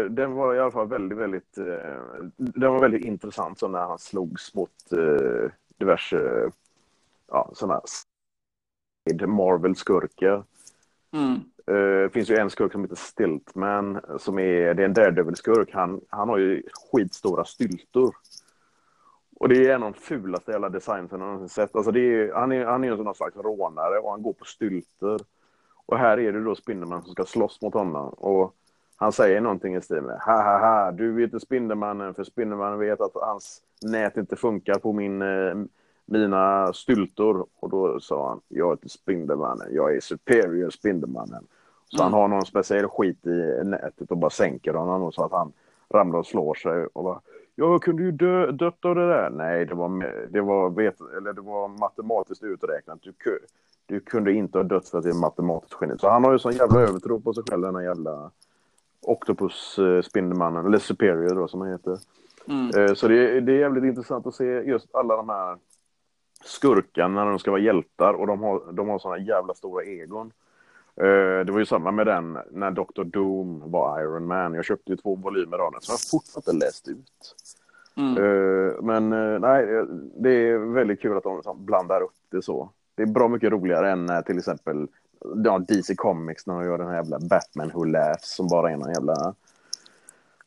[0.10, 4.00] den var i alla fall väldigt, väldigt, uh, den var väldigt intressant så när han
[4.00, 5.50] slogs mot uh,
[5.82, 6.52] diverse
[7.28, 7.82] ja, sådana
[9.28, 10.44] Marvel-skurkar.
[11.12, 11.40] Mm.
[11.70, 15.74] Uh, finns ju en skurk som heter Stiltman, som är, det är en Daredevil-skurk.
[15.74, 18.16] Han, han har ju skitstora styltor.
[19.36, 21.76] Och det är en av de fulaste jävla designsen jag någonsin sett.
[21.76, 24.46] Alltså det är, han är, han är en sån slags rånare och han går på
[24.46, 25.22] styltor.
[25.86, 28.10] Och här är det då Spindelman som ska slåss mot honom.
[28.10, 28.56] Och
[29.02, 32.80] han säger någonting i stil med ha ha ha, du är inte Spindelmannen för Spindelmannen
[32.80, 35.56] vet att hans nät inte funkar på min, eh,
[36.06, 37.46] mina styltor.
[37.60, 41.44] Och då sa han, jag är inte Spindelmannen, jag är Superior Spindelmannen.
[41.88, 42.14] Så mm.
[42.14, 45.52] han har någon speciell skit i nätet och bara sänker honom så att han
[45.90, 46.86] ramlar och slår sig.
[46.94, 47.22] Och bara,
[47.56, 49.30] jag kunde ju dö, dött av det där.
[49.30, 53.00] Nej, det var, det var, vet, eller det var matematiskt uträknat.
[53.02, 53.14] Du,
[53.86, 55.98] du kunde inte ha dött för att det är matematiskt geni.
[55.98, 58.32] Så han har ju sån jävla övertro på sig själv, den här jävla
[59.02, 62.00] Octopus eh, Spindelmannen, eller Superior då som han heter.
[62.48, 62.70] Mm.
[62.78, 65.58] Eh, så det, det är jävligt intressant att se just alla de här
[66.44, 70.32] skurkarna när de ska vara hjältar och de har, de har sådana jävla stora egon.
[71.02, 73.04] Uh, det var ju samma med den när Dr.
[73.04, 74.54] Doom var Iron Man.
[74.54, 77.36] Jag köpte ju två volymer av den som jag fortfarande inte läst ut.
[77.98, 78.86] Mm.
[78.86, 79.10] Men
[79.42, 79.86] nej,
[80.16, 82.70] det är väldigt kul att de liksom blandar upp det så.
[82.96, 84.88] Det är bra mycket roligare än till exempel
[85.44, 88.78] ja, DC Comics när de gör den här jävla Batman Who Laughs som bara är
[88.78, 89.36] någon jävla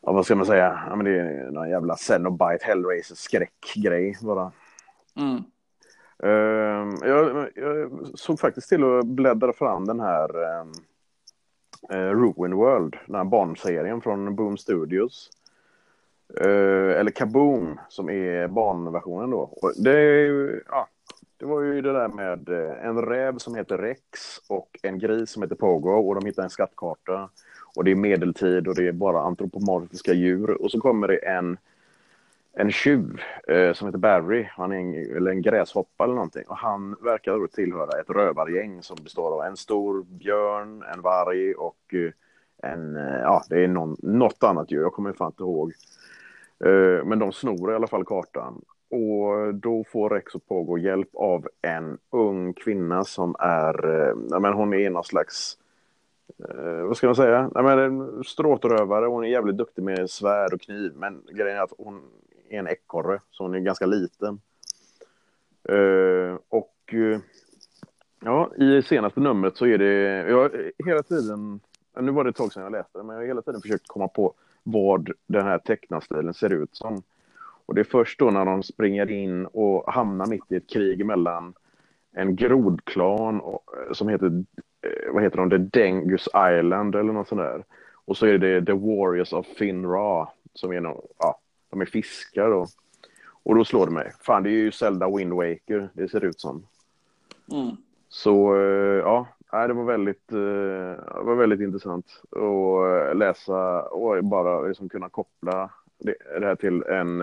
[0.00, 0.82] ja, vad ska man säga?
[0.88, 4.52] Ja, men det är någon jävla Cenobite Hellraiser skräckgrej bara.
[5.16, 5.42] Mm.
[6.24, 10.30] Uh, jag, jag, såg faktiskt till att bläddra fram den här
[11.92, 15.30] uh, Ruin World, den här barnserien från Boom Studios.
[16.40, 19.38] Uh, eller Kaboom, som är barnversionen då.
[19.38, 20.88] Och det, är ju, ja,
[21.37, 25.31] det var ju det där med eh, en räv som heter Rex och en gris
[25.31, 27.29] som heter Pogo och de hittar en skattkarta.
[27.77, 30.51] Och det är medeltid och det är bara antropomorfiska djur.
[30.62, 31.59] Och så kommer det en
[32.57, 36.44] en tjuv eh, som heter Barry, han är en, eller en gräshoppa eller någonting.
[36.47, 41.55] Och han verkar då tillhöra ett rövargäng som består av en stor björn, en varg
[41.55, 42.11] och eh,
[42.73, 45.73] en, eh, ja det är någon, något annat djur, jag kommer fan inte ihåg.
[46.64, 48.62] Eh, men de snor i alla fall kartan.
[48.94, 54.52] Och då får Rex och Pogo hjälp av en ung kvinna som är, eh, men
[54.52, 55.59] hon är någon slags
[56.48, 57.50] eh, vad ska man säga?
[57.54, 59.07] Nej, men en stråtrövare.
[59.07, 60.92] Hon är jävligt duktig med svärd och kniv.
[60.96, 62.02] Men grejen är att hon
[62.48, 64.40] är en ekorre, så hon är ganska liten.
[65.68, 67.20] Eh, och eh,
[68.24, 69.94] ja, i senaste numret så är det...
[70.28, 71.61] Jag har hela tiden...
[72.00, 73.88] Nu var det ett tag sedan jag läste det, men jag har hela tiden försökt
[73.88, 77.02] komma på vad den här tecknarstilen ser ut som.
[77.66, 81.07] Och det är först då när de springer in och hamnar mitt i ett krig
[81.07, 81.55] mellan
[82.12, 84.44] en grodklan och, som heter,
[84.83, 87.64] eh, vad heter de, The Dengus Island eller något sånt där.
[88.05, 91.38] Och så är det The Warriors of Finra som är någon, ja,
[91.70, 92.66] de är fiskar då.
[93.42, 96.40] Och då slår det mig, fan det är ju Zelda Wind Waker det ser ut
[96.40, 96.66] som.
[97.53, 97.77] Mm.
[98.09, 100.38] Så eh, ja, det var väldigt, eh,
[101.16, 106.83] det var väldigt intressant att läsa och bara liksom kunna koppla det, det här till
[106.83, 107.20] en,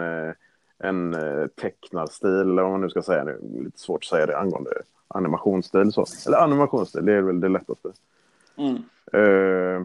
[0.77, 1.15] en
[1.55, 3.23] tecknarstil, eller vad man nu ska säga.
[3.23, 4.71] Nu, lite svårt att säga det angående
[5.07, 5.91] animationsstil.
[5.91, 6.05] Så.
[6.27, 7.91] Eller animationsstil, det är väl det lättaste.
[8.57, 8.77] Mm.
[9.13, 9.84] Uh,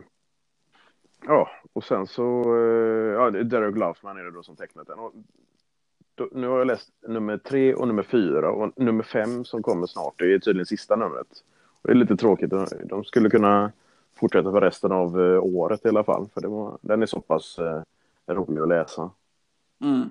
[1.27, 4.99] ja, och sen så, uh, ja, Derek Glassman är det då som tecknat den.
[4.99, 5.13] Och
[6.15, 9.87] då, nu har jag läst nummer tre och nummer fyra och nummer fem som kommer
[9.87, 11.27] snart, det är tydligen sista numret.
[11.83, 12.53] Och det är lite tråkigt,
[12.85, 13.73] de skulle kunna
[14.21, 17.21] fortsätta för resten av uh, året i alla fall, för det var, den är så
[17.21, 17.59] pass
[18.27, 19.11] rolig att läsa.
[19.81, 20.11] Mm.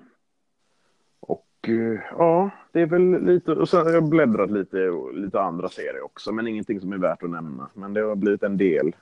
[1.20, 1.68] Och
[2.10, 6.32] ja, det är väl lite, och sen har jag bläddrat lite lite andra serier också,
[6.32, 7.70] men ingenting som är värt att nämna.
[7.74, 8.96] Men det har blivit en del,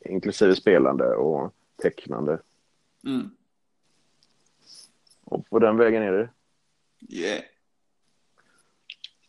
[0.00, 2.38] inklusive spelande och tecknande.
[3.04, 3.30] Mm.
[5.24, 6.28] Och på den vägen är det.
[7.08, 7.42] Yeah.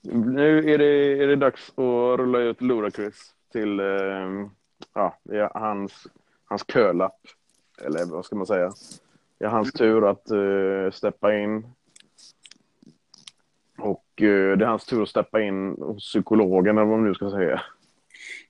[0.02, 4.48] Nu är det, är det dags att rulla ut Ludacris till eh,
[4.94, 5.18] ja,
[5.54, 6.08] hans,
[6.46, 7.20] hans kölapp.
[7.86, 8.74] Eller vad ska man säga?
[9.42, 11.64] Det är hans tur att uh, steppa in
[13.78, 17.14] och eh, det är hans tur att steppa in hos psykologen eller vad man nu
[17.14, 17.62] ska säga.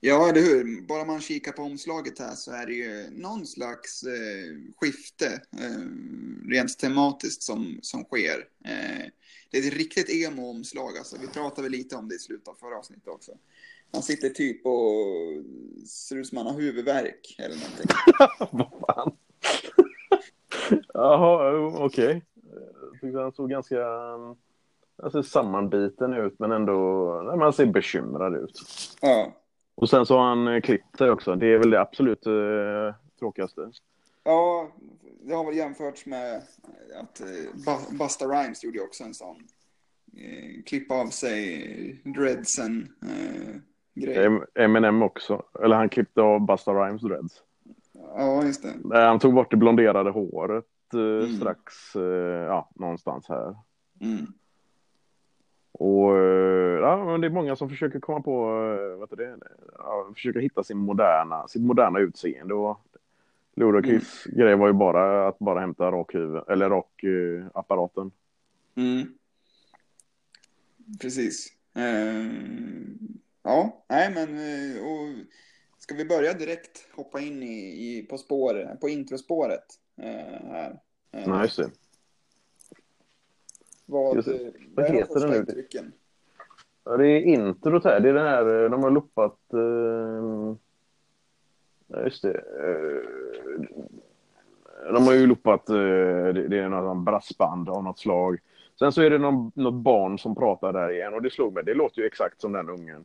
[0.00, 0.82] Ja, eller hur.
[0.86, 5.86] Bara man kikar på omslaget här så är det ju någon slags eh, skifte eh,
[6.48, 8.38] rent tematiskt som, som sker.
[8.64, 9.06] Eh,
[9.50, 10.98] det är ett riktigt emo-omslag.
[10.98, 11.16] Alltså.
[11.20, 13.32] Vi pratade lite om det i slutet av förra avsnittet också.
[13.92, 17.86] Han sitter typ och ser ut som han har huvudvärk eller någonting.
[18.58, 19.16] Vad fan?
[20.94, 22.06] Jaha, okej.
[22.06, 22.20] Okay.
[22.92, 23.84] Jag tyckte han såg ganska
[25.02, 26.74] han ser sammanbiten ut men ändå,
[27.38, 28.60] man ser bekymrad ut.
[29.00, 29.32] Ja.
[29.74, 31.34] Och sen så har han eh, klippt sig också.
[31.34, 33.70] Det är väl det absolut eh, tråkigaste.
[34.24, 34.70] Ja,
[35.20, 36.42] det har väl jämförts med
[37.00, 39.36] att eh, Busta Rhymes gjorde också en sån
[40.16, 43.56] eh, klippa av sig dreadsen eh,
[43.94, 44.40] grej.
[44.54, 45.42] Eminem också.
[45.64, 47.42] Eller han klippte av Busta Rhymes dreads.
[48.16, 48.98] Ja, just det.
[48.98, 51.36] Han tog bort det blonderade håret eh, mm.
[51.36, 52.02] strax, eh,
[52.46, 53.56] ja, någonstans här.
[54.00, 54.26] Mm.
[55.72, 58.44] Och eh, ja, men det är många som försöker komma på,
[58.98, 59.38] vad är det,
[59.78, 62.54] ja, försöker hitta sin moderna, sitt moderna utseende.
[62.54, 62.78] Och
[63.54, 64.38] Ludacris mm.
[64.38, 68.10] grej var ju bara att bara hämta rakhuvud, eller rakapparaten.
[68.74, 69.06] Mm.
[71.00, 71.52] Precis.
[71.78, 72.32] Uh,
[73.42, 74.28] ja, nej men
[74.82, 75.26] och
[75.82, 79.64] ska vi börja direkt hoppa in i, i på spår, på introspåret
[79.98, 80.06] uh,
[80.50, 80.70] här?
[81.16, 81.70] Uh, Nej, just det.
[83.86, 84.28] Vad, Just,
[84.74, 85.62] vad heter den nu?
[86.84, 88.00] Ja, det är introt här.
[88.00, 89.38] Det är den här, de har loppat...
[89.54, 90.54] Uh,
[92.04, 92.34] just det.
[92.34, 93.02] Uh,
[94.92, 98.38] de har ju loppat, det, det är något brassband av något slag.
[98.78, 101.64] Sen så är det någon, något barn som pratar där igen och det slog mig.
[101.64, 103.04] Det låter ju exakt som den ungen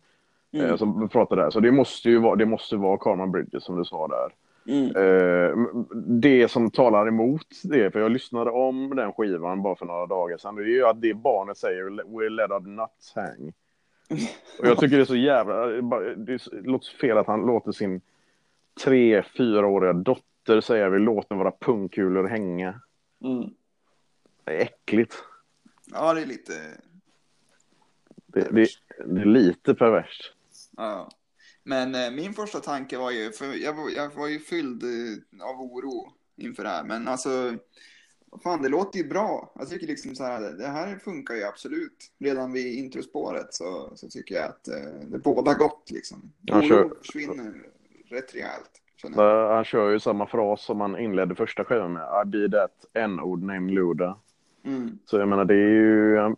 [0.54, 0.78] mm.
[0.78, 1.50] som pratar där.
[1.50, 4.34] Så det måste ju vara, det måste vara Carman Bridges som du sa där.
[4.68, 4.96] Mm.
[4.96, 10.06] Eh, det som talar emot det, för jag lyssnade om den skivan bara för några
[10.06, 13.54] dagar sedan, det är ju att det barnet säger “We'll let our nuts hang”.
[14.60, 15.68] Och jag tycker det är så jävla...
[16.16, 18.02] Det låter fel att han låter sin
[18.84, 22.82] tre, fyraåriga dotter säga “Vi låter våra pungkulor hänga”.
[23.24, 23.50] Mm.
[24.44, 25.24] Det är äckligt.
[25.86, 26.54] Ja, det är lite...
[28.26, 28.68] Det, det,
[29.06, 30.34] det är lite perverst.
[30.78, 31.10] Ja.
[31.64, 35.62] Men eh, min första tanke var ju, för jag, jag var ju fylld eh, av
[35.62, 37.56] oro inför det här, men alltså,
[38.44, 39.54] fan det låter ju bra.
[39.56, 42.12] Jag tycker liksom så här, det här funkar ju absolut.
[42.20, 46.32] Redan vid introspåret så, så tycker jag att eh, det båda gott liksom.
[46.52, 46.90] Han kör...
[47.02, 47.54] försvinner
[48.10, 48.72] rätt rejält.
[49.54, 52.08] Han kör ju samma fras som han inledde första skivan med.
[52.24, 54.18] I be that n-ord named Luda.
[54.66, 55.00] Mm.
[55.06, 56.36] Så jag menar det är ju,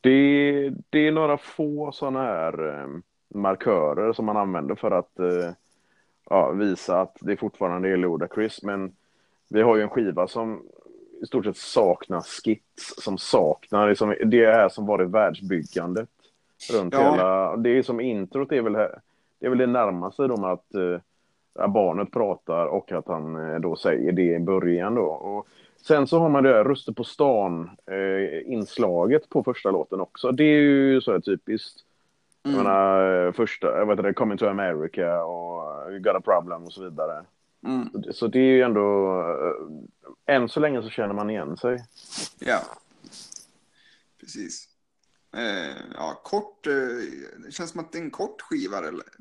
[0.00, 2.84] det, det är några få sådana här
[3.28, 5.50] markörer som man använder för att eh,
[6.30, 8.62] ja, visa att det fortfarande är Ludacris.
[8.62, 8.92] Men
[9.48, 10.62] vi har ju en skiva som
[11.22, 16.08] i stort sett saknar skits, som saknar liksom, det här som varit världsbyggandet
[16.72, 17.12] runt ja.
[17.12, 17.56] hela.
[17.56, 21.00] Det är som introt är väl, det är väl det närmaste då med att
[21.58, 25.06] att barnet pratar och att han eh, då säger det i början då.
[25.06, 25.46] Och
[25.86, 30.32] sen så har man det där Röster på stan-inslaget på första låten också.
[30.32, 31.84] Det är ju så här typiskt.
[32.42, 32.64] Jag Mm.
[32.64, 36.84] menar, första, vad heter det, Coming to America och You got a problem och så
[36.84, 37.24] vidare.
[37.66, 37.88] Mm.
[37.92, 39.20] Så det- Så det är ju ändå,
[40.26, 41.78] eh, än så länge så känner man igen sig.
[42.38, 42.60] Ja,
[44.20, 44.68] precis.
[45.36, 46.66] Eh, ja, kort.
[46.66, 46.72] Eh,
[47.44, 48.76] det känns som att det är en kort skiva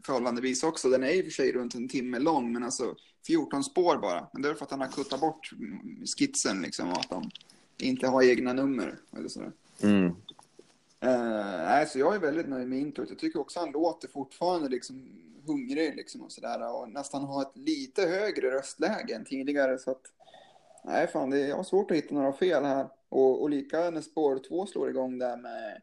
[0.05, 0.89] förhållandevis också.
[0.89, 2.95] Den är i och för sig runt en timme lång, men alltså
[3.27, 4.27] 14 spår bara.
[4.33, 5.49] Men det är för att han har kuttat bort
[6.17, 7.29] skitsen liksom och att de
[7.77, 9.51] inte har egna nummer eller sådär.
[9.83, 10.15] Mm.
[10.99, 13.09] Eh, nej, så jag är väldigt nöjd med introt.
[13.09, 17.57] Jag tycker också han låter fortfarande liksom hungrig liksom och sådär och nästan har ett
[17.57, 20.01] lite högre röstläge än tidigare så att
[20.85, 23.89] nej fan, det är, jag har svårt att hitta några fel här och, och lika
[23.89, 25.81] när spår två slår igång där med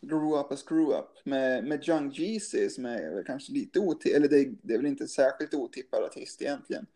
[0.00, 4.16] Grew Up a Screw Up med, med Young Jeezy som är väl kanske lite otippad,
[4.16, 6.86] eller det, det är väl inte särskilt otippad artist egentligen.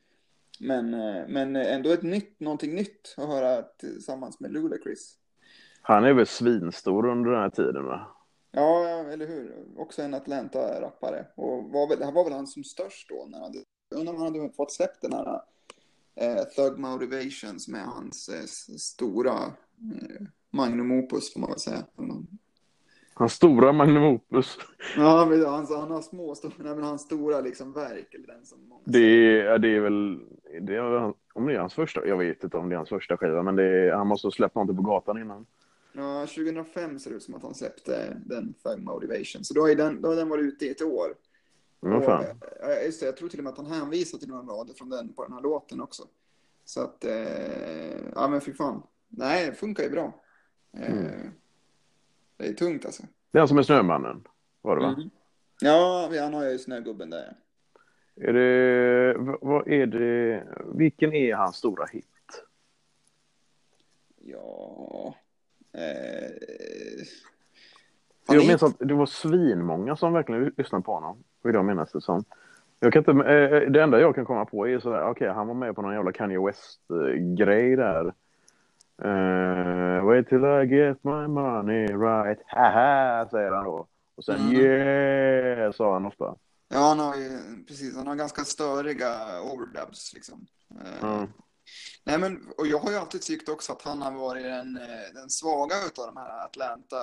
[0.61, 5.19] Men, eh, men ändå ett nytt, någonting nytt att höra tillsammans med Ludacris.
[5.83, 8.07] Han är väl svinstor under den här tiden va?
[8.51, 9.55] Ja, eller hur?
[9.77, 11.27] Också en Atlanta-rappare.
[11.35, 13.27] Och var väl, var väl han som störst då.
[13.29, 13.53] När han
[13.95, 15.41] undrar om han hade fått släppt den här
[16.15, 18.45] eh, Thug Motivations med hans eh,
[18.79, 21.85] stora eh, magnum opus får man väl säga.
[23.15, 24.59] Hans stora magnum opus.
[24.97, 28.15] Ja, men han, han har små, stora, nej, men hans stora liksom verk.
[28.15, 30.21] Eller den som Det är, det är väl,
[30.61, 33.17] det är, om det är hans första, jag vet inte om det är hans första
[33.17, 35.47] skiva, men är, han måste ha släppt någonting på gatan innan.
[35.93, 39.45] Ja, 2005 ser det ut som att han släppte den Thug Motivation.
[39.45, 41.15] Så då har, den, då har den varit ute i ett år.
[41.81, 42.25] Vad fan.
[42.41, 44.75] Och, eh, just det, jag tror till och med att han hänvisar till några rader
[44.75, 46.03] från den på den här låten också.
[46.65, 48.83] Så att, eh, ja men fy fan.
[49.09, 50.21] Nej, det funkar ju bra.
[50.77, 51.31] Eh, Mm.
[52.37, 53.03] Det är tungt alltså.
[53.33, 54.25] Han som är Snömannen,
[54.63, 54.89] var det va?
[54.89, 55.11] Mm.
[55.61, 57.37] Ja, han har ju snögubben där.
[58.17, 62.07] Är det, vad är det, vilken är hans stora hit?
[64.25, 65.15] Ja.
[65.75, 67.05] Eh,
[68.29, 72.01] Jag minns att det var svinmånga som verkligen lyssnade på honom, vill jag minnas det
[72.01, 72.25] som.
[72.81, 75.55] Jag kan inte, eh, det enda jag kan komma på är sådär, okej, han var
[75.55, 78.15] med på någon jävla Kanye West-grej där.
[79.05, 83.87] Uh, wait till I get my money right, haha, säger han då.
[84.17, 84.53] Och sen Mm.
[84.57, 86.35] yeah, sa han ofta.
[86.69, 87.29] Ja, han har ju,
[87.69, 89.09] precis, han har ganska störiga
[89.55, 90.47] overdubs liksom.
[90.71, 91.27] Eh, Mm.
[92.05, 95.15] Nej, men, och jag har ju alltid tyckt också att han har varit den, eh,
[95.15, 96.97] den svaga utav de här Atlanta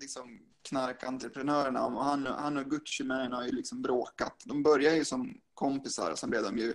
[0.00, 1.86] liksom, knarkentreprenörerna.
[1.86, 4.42] Och han, han och Gucci Mane har ju liksom bråkat.
[4.44, 6.74] De började ju som kompisar och sen blev de ju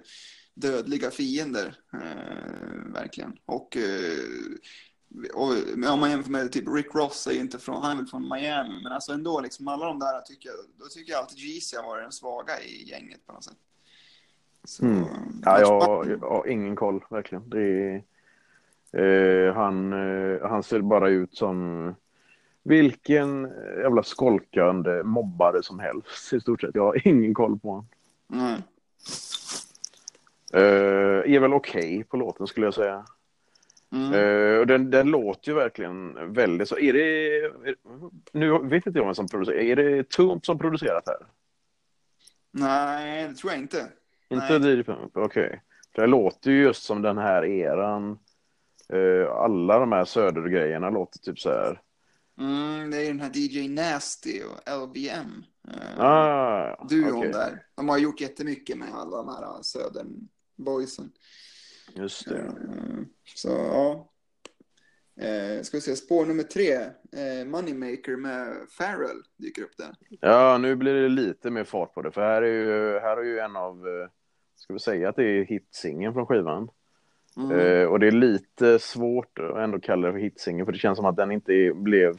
[0.53, 1.79] dödliga fiender.
[1.93, 3.37] Eh, verkligen.
[3.45, 4.19] Och, eh,
[5.33, 5.53] och
[5.93, 8.29] om man jämför med typ Rick Ross är ju inte från, han är väl från
[8.29, 11.77] Miami, men alltså ändå liksom alla de där tycker jag, då tycker jag alltid Jeezy
[11.77, 13.57] har varit den svaga i gänget på något sätt.
[14.63, 15.03] Så, Mm.
[15.45, 17.49] Ja, jag, jag har ingen koll, verkligen.
[17.49, 17.61] Det
[18.91, 21.95] är, eh, han, eh, han ser bara ut som
[22.63, 26.75] vilken jävla skolkande mobbare som helst i stort sett.
[26.75, 27.85] Jag har ingen koll på honom.
[28.27, 28.57] Nej.
[30.53, 33.05] Eh, är väl okej på låten skulle jag säga.
[33.91, 34.13] Mm.
[34.13, 36.77] Eh, och den, den låter ju verkligen väldigt så.
[36.77, 37.75] Är det, är,
[38.31, 39.57] nu vet inte jag vem som producerar.
[39.57, 41.27] Är det Toomp som producerat här?
[42.51, 43.87] Nej, det tror jag inte.
[44.33, 44.69] Inte.
[44.69, 45.61] DJ Pump, okej.
[45.95, 48.19] För det låter ju just som den här eran.
[48.93, 51.81] Eh, alla de här södergrejerna låter typ så här.
[52.39, 55.43] Mm, det är den här DJ Nasty och LBM.
[55.67, 57.31] Eh, Ah, duon okej.
[57.31, 57.65] där.
[57.75, 61.11] De har gjort jättemycket med alla de här Södern boysen.
[61.95, 62.37] Just det.
[62.39, 62.53] Eh,
[63.35, 64.09] så ja.
[65.21, 66.73] Eh, ska vi se, spår nummer tre.
[66.73, 69.95] Eh, Moneymaker med Farrell dyker upp där.
[70.19, 72.11] Ja, nu blir det lite mer fart på det.
[72.11, 74.09] För här är ju, här är ju en av, eh,
[74.63, 76.69] ska vi säga att det är hitsingen från skivan.
[77.37, 77.51] Mm.
[77.59, 80.65] Eh, och det är lite svårt att ändå kalla det för hitsingen.
[80.65, 82.17] För det känns som att den inte blev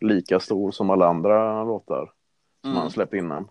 [0.00, 2.10] lika stor som alla andra låtar
[2.60, 2.80] som Mm.
[2.80, 3.48] han släppt innan.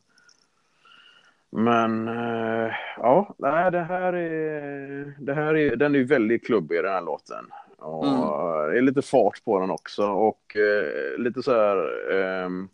[1.49, 6.83] Men eh, ja, nej, det här är, det här är, den är ju väldigt klubbig
[6.83, 7.45] den här låten.
[7.77, 8.71] Och Mm.
[8.71, 12.69] det är lite fart på den också och eh, lite så här, ehm,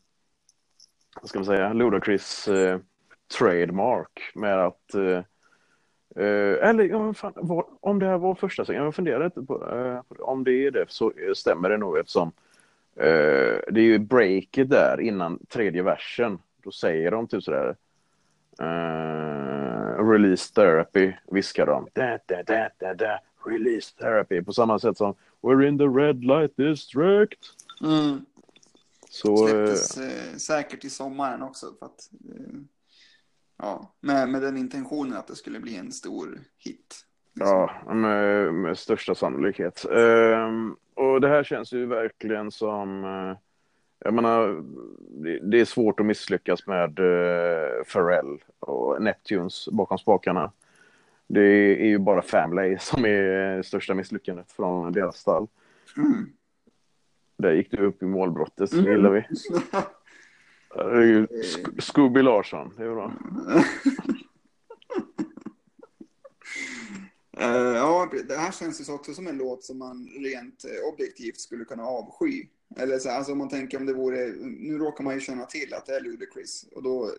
[1.21, 2.49] vad ska man säga, Ludacris
[3.39, 4.95] trademark med att
[6.17, 9.41] eh, Eh, eller ja, fan, vad, om det här var första singeln, jag funderar inte
[9.41, 12.31] på, eh, om det är det så eh, stämmer det nog eftersom
[12.95, 16.39] eh, det är ju breaket där innan tredje versen.
[16.63, 17.75] Då säger de typ sådär
[18.59, 21.87] eh, release therapy, viskar de.
[21.93, 26.23] Da, da, da, da, da, release therapy på samma sätt som we're in the red
[26.23, 27.39] light district.
[27.81, 28.25] Mm.
[29.09, 31.65] Så eh, Släpptes eh, säkert i sommaren också.
[31.79, 32.59] För att, eh,
[33.57, 37.03] ja, med, med den intentionen att det skulle bli en stor hit.
[37.33, 39.85] Ja, med, med största sannolikhet.
[39.85, 43.03] Ehm, och det här känns ju verkligen som...
[43.03, 43.37] eh,
[43.99, 44.63] jag menar,
[45.23, 50.51] det, det är svårt att misslyckas med uh, Pharrell och Neptunes bakom spakarna.
[51.27, 51.41] Det
[51.81, 55.47] är ju bara Family som är största misslyckandet från deras stall.
[55.97, 56.29] Mm.
[57.37, 58.91] Där gick du upp i målbrottet, det Mm.
[58.91, 59.25] gillar vi.
[60.81, 63.13] Sk- Scooby Larsson, det är bra.
[67.39, 71.39] Eh, ja, det här känns ju också som en låt som man rent eh, objektivt
[71.39, 72.45] skulle kunna avsky.
[72.77, 75.73] Eller så, alltså om man tänker om det vore, nu råkar man ju känna till
[75.73, 77.09] att det är Ludacris och då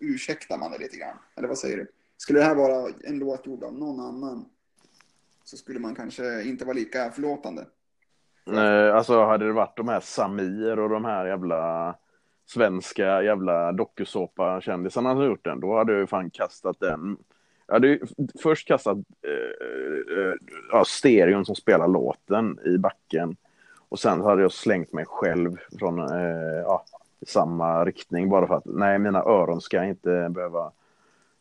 [0.00, 1.16] ursäktar man det lite grann.
[1.36, 1.86] Eller vad säger du?
[2.16, 4.44] Skulle det här vara en låt gjord av någon annan
[5.44, 7.66] så skulle man kanske inte vara lika förlåtande.
[8.52, 11.94] Eh, Alltså hade det varit de här Samir och de här jävla
[12.52, 17.16] svenska jävla dokusåpa-kändisarna som gjort den, då hade jag ju fan kastat den.
[17.66, 18.00] Jag hade ju
[18.42, 20.34] först kastat eh, eh,
[20.72, 23.36] ja, stereon som spelar låten i backen.
[23.88, 26.84] Och sen hade jag slängt mig själv från eh, ja,
[27.26, 30.72] samma riktning bara för att nej, mina öron ska inte behöva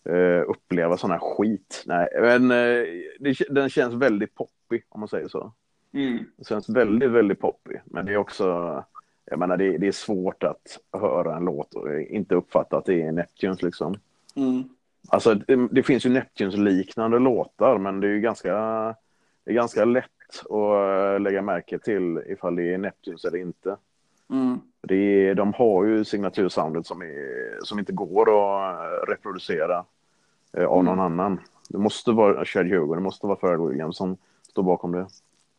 [0.04, 1.84] eh, uppleva sån här skit.
[1.86, 2.86] Nej, men eh,
[3.20, 5.54] det, den känns väldigt poppig om man säger så.
[5.94, 6.24] Mm.
[6.38, 7.82] Det känns väldigt, väldigt poppig.
[7.86, 8.84] Men det är också,
[9.30, 13.02] jag menar, det, det är svårt att höra en låt och inte uppfatta att det
[13.02, 13.96] är Neptunes liksom.
[14.36, 14.64] Mm.
[15.08, 18.54] Alltså, det, det finns ju Neptunes-liknande låtar, men det är ju ganska,
[19.44, 20.06] det är ganska lätt
[20.40, 23.78] att eh, lägga märke till ifall det är Neptunes eller inte.
[24.30, 24.60] Mm.
[24.82, 29.86] Det är, de har ju signatursoundet som, är, som inte går att eh, reproducera
[30.54, 31.40] eh, av någon annan.
[31.70, 34.18] Det måste vara Chad Hugo, det måste vara Pharrell Williams som
[34.50, 35.08] står bakom det.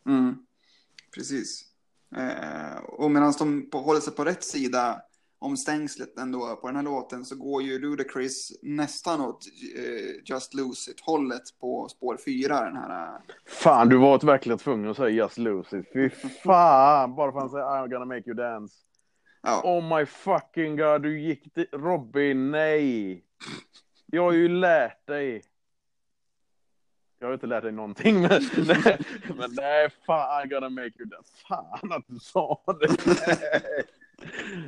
[0.05, 0.35] Mm.
[1.15, 1.70] Precis.
[2.17, 5.01] Eh, och medan de håller sig på rätt sida
[5.39, 9.45] om stängslet ändå på den här låten så går ju Ludacris nästan åt
[9.77, 13.05] eh, Just Lose It-hållet på spår fyra den här.
[13.05, 15.85] eh, Fan, du var verkligen tvungen att säga Just Lose It.
[15.93, 16.09] Fy
[16.43, 17.15] fan!
[17.15, 18.75] Bara för att han säger I'm gonna make you dance.
[19.43, 21.69] Ja, Oh my fucking god, du gick dit.
[21.71, 23.23] Robin, nej!
[24.05, 25.43] Jag har ju lärt dig.
[27.21, 28.97] Jag har inte lärt dig någonting, men, nej,
[29.37, 31.33] men nej, fan, I'm gonna make you dance.
[31.47, 32.97] Fan att du sa det.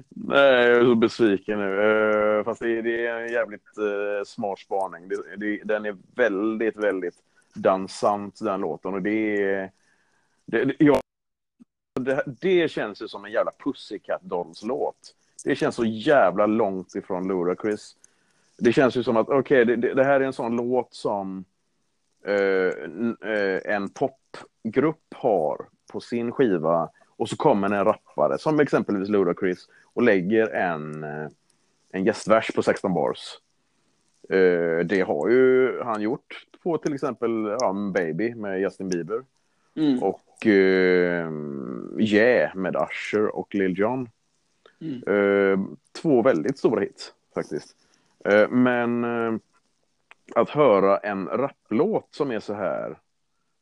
[0.09, 1.81] Nej, jag är så besviken nu.
[1.81, 5.07] Eh, Fast det, det är en jävligt uh, smart spaning.
[5.07, 7.15] Det, det, den är väldigt, väldigt
[7.53, 8.93] dansant, den låten.
[8.93, 9.71] Och det är...
[10.45, 10.99] Det, jag,
[11.99, 15.15] det, det känns ju som en jävla Pussycat Dolls-låt.
[15.45, 17.95] Det känns så jävla långt ifrån Ludacris.
[18.57, 21.37] Det känns ju som att, okej, det, det, det här är en sån låt som
[21.37, 21.52] eh, eh,
[23.65, 30.03] en popgrupp har på sin skiva och så kommer en rappare, som exempelvis Ludacris, och
[30.03, 31.27] lägger en, eh,
[31.91, 33.19] en gästvers på 16 bars.
[34.29, 39.23] Eh, det har ju han gjort på till exempel ja, Baby med Justin Bieber.
[39.75, 40.03] mm.
[40.03, 41.31] Och eh,
[41.99, 44.09] Yeah med Usher och Lil Jon.
[44.81, 45.03] Mm.
[45.07, 45.59] Eh,
[46.01, 47.75] två väldigt stora hits faktiskt.
[48.25, 49.39] Eh, men eh,
[50.35, 52.99] att höra en rapplåt som är så här.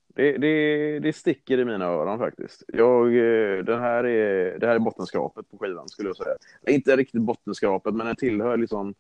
[0.08, 2.64] Det, det, det sticker i mina öron faktiskt.
[2.68, 6.36] Jag, eh, den här är, det här är bottenskrapet på skivan skulle jag säga.
[6.68, 8.94] Inte riktigt bottenskrapet men den tillhör liksom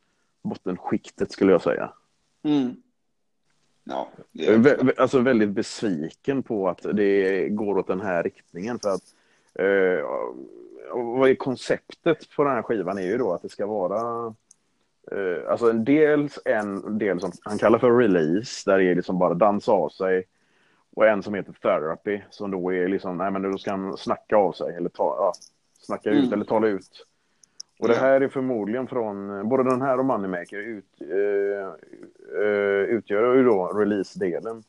[0.44, 1.94] bottenskiktet skulle jag säga.
[2.44, 2.76] Mm.
[3.84, 8.80] Ja, är alltså väldigt besviken på att det går åt den här riktningen.
[8.80, 9.16] För att,
[9.54, 10.06] eh,
[10.94, 14.34] vad är konceptet på den här skivan är ju då att det ska vara
[15.12, 19.20] eh, alltså en dels en del som han kallar för release, där det är liksom
[19.20, 20.24] bara dansa av sig.
[20.96, 24.38] Och en som heter therapy, som då är liksom, nej men då ska han snacka
[24.38, 25.34] av sig, eller ta, ja,
[25.80, 26.34] snacka ut Mm.
[26.34, 27.06] eller tala ut.
[27.80, 31.68] Och det här är förmodligen från, både den här och Moneymaker ut, eh,
[32.42, 34.64] eh, utgör ju då release-delen.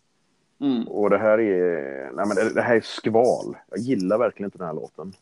[0.61, 0.89] mm.
[0.89, 3.57] Och det här är, nej men det, det här är skval.
[3.71, 5.13] Jag gillar verkligen inte den här låten.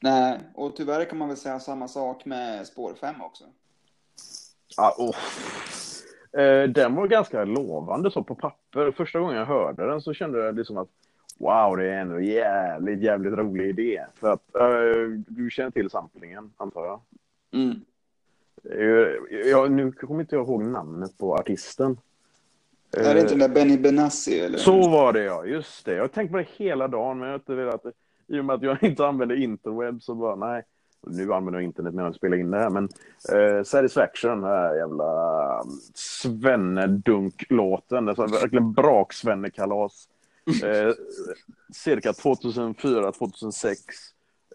[0.00, 3.44] Nej, och tyvärr kan man väl säga samma sak med spår 5 också.
[4.80, 5.16] Ah, oh.
[6.40, 8.90] eh, den var ganska lovande så på papper.
[8.90, 10.88] Första gången jag hörde den så kände jag liksom att
[11.38, 14.04] wow, det är ändå jävligt, jävligt rolig idé.
[14.14, 17.00] För att eh, du känner till samplingen, antar jag.
[17.52, 17.80] Mm.
[18.64, 22.00] Eh, jag nu kommer inte jag ihåg namnet på artisten.
[22.92, 24.58] Är det inte Eh, den där Benny Benassi eller?
[24.58, 25.94] Så var det ja, just det.
[25.94, 27.82] Jag har tänkt på det hela dagen men jag har inte velat,
[28.26, 30.62] i och med att jag inte använder interweb så bara nej.
[31.06, 32.88] Nu använder jag internet när jag spelar in det här men
[33.32, 35.62] eh, Satisfaction, den här jävla
[35.94, 38.04] Svenne-dunk-låten.
[38.04, 40.08] Det är så verkligen brak-Svenne-kalas.
[40.64, 40.92] Eh,
[41.72, 43.74] cirka 2004-2006.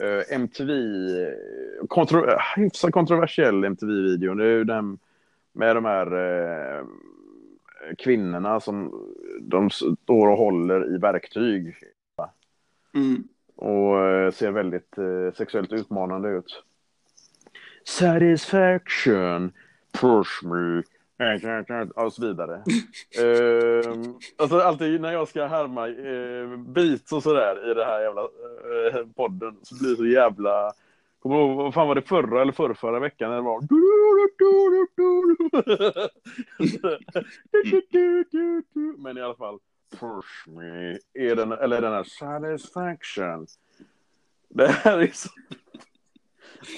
[0.02, 0.72] Eh, MTV,
[1.88, 2.26] kontro
[2.56, 4.38] hyfsat kontroversiell MTV-videon.
[4.38, 4.98] Det är ju den
[5.52, 6.84] med de här eh,
[7.98, 9.06] kvinnorna som
[9.41, 11.76] de står och håller i verktyg.
[12.96, 13.24] Mm.
[13.56, 16.64] Och eh, ser väldigt eh, sexuellt utmanande ut.
[17.86, 19.51] Satisfaction,
[19.91, 20.84] push me,
[21.95, 22.54] och så vidare.
[22.54, 24.06] uh,
[24.38, 29.08] alltså alltid när jag ska härma uh, beats och sådär i det här jävla uh,
[29.16, 30.72] podden så blir det så jävla
[31.20, 33.62] Kommer du ihåg, vad fan var det förra eller förra, förra veckan när det var
[39.04, 39.60] Men i alla fall
[40.00, 43.48] Push me är den, eller den här satisfaction
[44.50, 45.30] Det här är så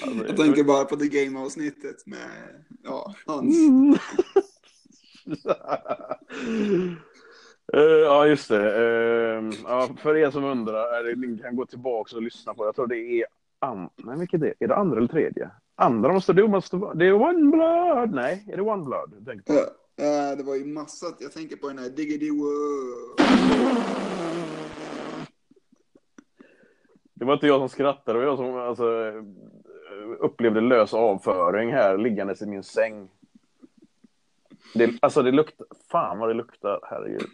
[0.02, 3.56] Alltså, jag tänker bara på The Game-avsnittet med ja, Hans.
[7.74, 8.78] Uh, ja, just det.
[8.80, 12.68] Uh, ja, för er som undrar, ni kan gå tillbaka och lyssna på det.
[12.68, 13.26] Jag tror det är...
[13.58, 13.88] An...
[13.96, 14.54] Nej, vilket är det?
[14.64, 15.50] Är det andra eller tredje?
[15.76, 16.94] Andra måste det måste vara...
[16.94, 18.14] Det är One Blood!
[18.14, 19.24] Nej, är det One Blood?
[19.26, 19.52] Tänk på.
[19.52, 19.58] Uh,
[19.98, 21.06] Eh, det var ju massa...
[21.20, 22.30] Jag tänker på den här Diggity
[27.14, 29.12] Det var inte jag som skrattade, det var jag som alltså,
[30.18, 33.08] upplevde lös avföring här liggandes i min säng.
[34.74, 37.26] Det, alltså det luktar, fan vad det luktar, herregud.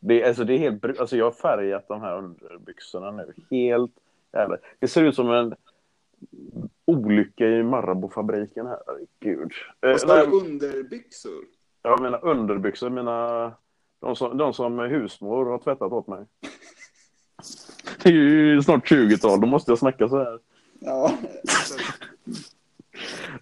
[0.00, 3.92] Det, alltså det är helt, alltså jag har färgat de här underbyxorna nu, helt
[4.32, 4.56] jävla.
[4.78, 5.54] Det ser ut som en
[6.84, 9.52] olycka i Marabou-fabriken här, herregud.
[9.80, 11.44] Vad står det, underbyxor?
[11.82, 13.52] Jag menar underbyxor, mina,
[14.00, 16.26] de som, de som husmor har tvättat åt mig.
[18.02, 20.38] Det är ju snart 20-tal, då måste jag snacka så här.
[20.78, 21.12] Ja.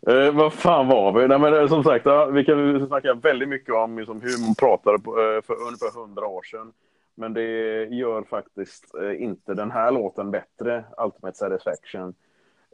[0.13, 1.29] eh, vad fan var vi?
[1.29, 4.55] Nej, men, eh, som sagt, ja, vi kan snacka väldigt mycket om liksom, hur man
[4.55, 6.73] pratade på, eh, för ungefär hundra år sedan.
[7.15, 12.15] Men det gör faktiskt eh, inte den här låten bättre, Ultimate Satisfaction.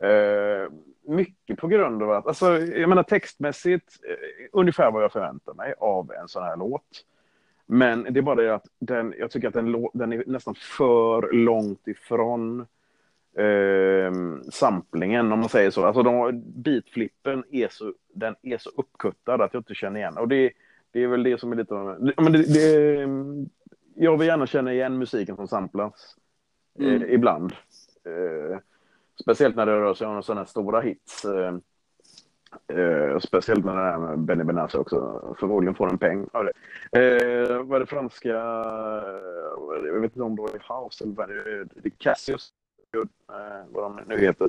[0.03, 0.73] Eh,
[1.09, 5.75] mycket på grund av att, alltså, jag menar textmässigt, eh, ungefär vad jag förväntar mig
[5.79, 7.05] av en sån här låt.
[7.67, 11.33] Men det är bara det att den, jag tycker att den, den är nästan för
[11.33, 12.61] långt ifrån
[13.37, 14.13] eh,
[14.53, 15.85] samplingen, om man säger så.
[15.85, 20.19] Alltså de, beatflippen är så, den är så uppkuttad att jag inte känner igen.
[20.19, 20.53] Och det,
[20.91, 21.75] det är väl det som är lite...
[22.17, 23.09] Men det, det,
[23.95, 26.17] jag vill gärna känna igen musiken som samplas.
[26.79, 27.03] Eh, mm.
[27.03, 27.53] Eh, ibland.
[28.05, 28.59] Eh,
[29.21, 31.25] speciellt när det rör sig om sådana stora hits.
[31.25, 31.55] Eh,
[32.79, 36.53] eh, speciellt när det är med Benny Benassi också förmodligen får en peng av det.
[36.99, 38.29] Eh, vad är det franska,
[39.85, 42.53] jag vet inte om det var House eller vad det är, det är Cassius
[42.97, 44.49] eh, vad de nu heter.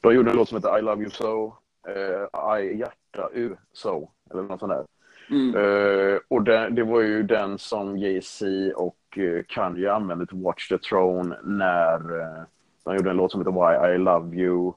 [0.00, 1.54] De gjorde en låt som heter I Love You So,
[1.88, 4.84] eh, I Hjärta U So, eller något sånt där.
[5.30, 5.54] Mm.
[5.54, 8.46] Uh, och det, det, var ju den som Jay-Z
[8.76, 12.42] och uh, Kanye använde till Watch the Throne när uh,
[12.84, 14.72] de gjorde en låt som heter Why I Love You.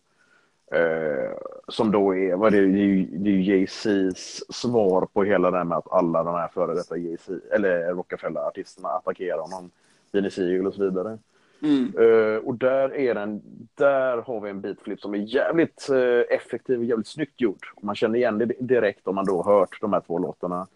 [0.76, 1.38] Uh,
[1.68, 5.78] som då är, vad det, det är ju Jay-Z's svar på hela det här med
[5.78, 9.72] att alla de här före detta Jay-Z, eller Rockefeller-artisterna attackerar honom,
[10.12, 11.18] Beanie Siegel och så vidare.
[11.62, 11.98] Mm.
[11.98, 13.42] Uh, och där är den,
[13.76, 17.66] där har vi en beatflip som är jävligt uh, effektiv och jävligt snyggt gjord.
[17.82, 20.68] Man känner igen det direkt om man då hört de här två låtarna.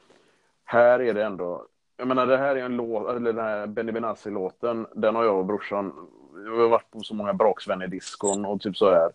[0.65, 1.65] Här är det ändå,
[1.97, 5.38] jag menar det här är en låt, eller den här Benny Benassi-låten, den har jag
[5.38, 5.93] och brorsan,
[6.43, 9.11] vi har varit på så många Braksvänner-diskon och typ så här,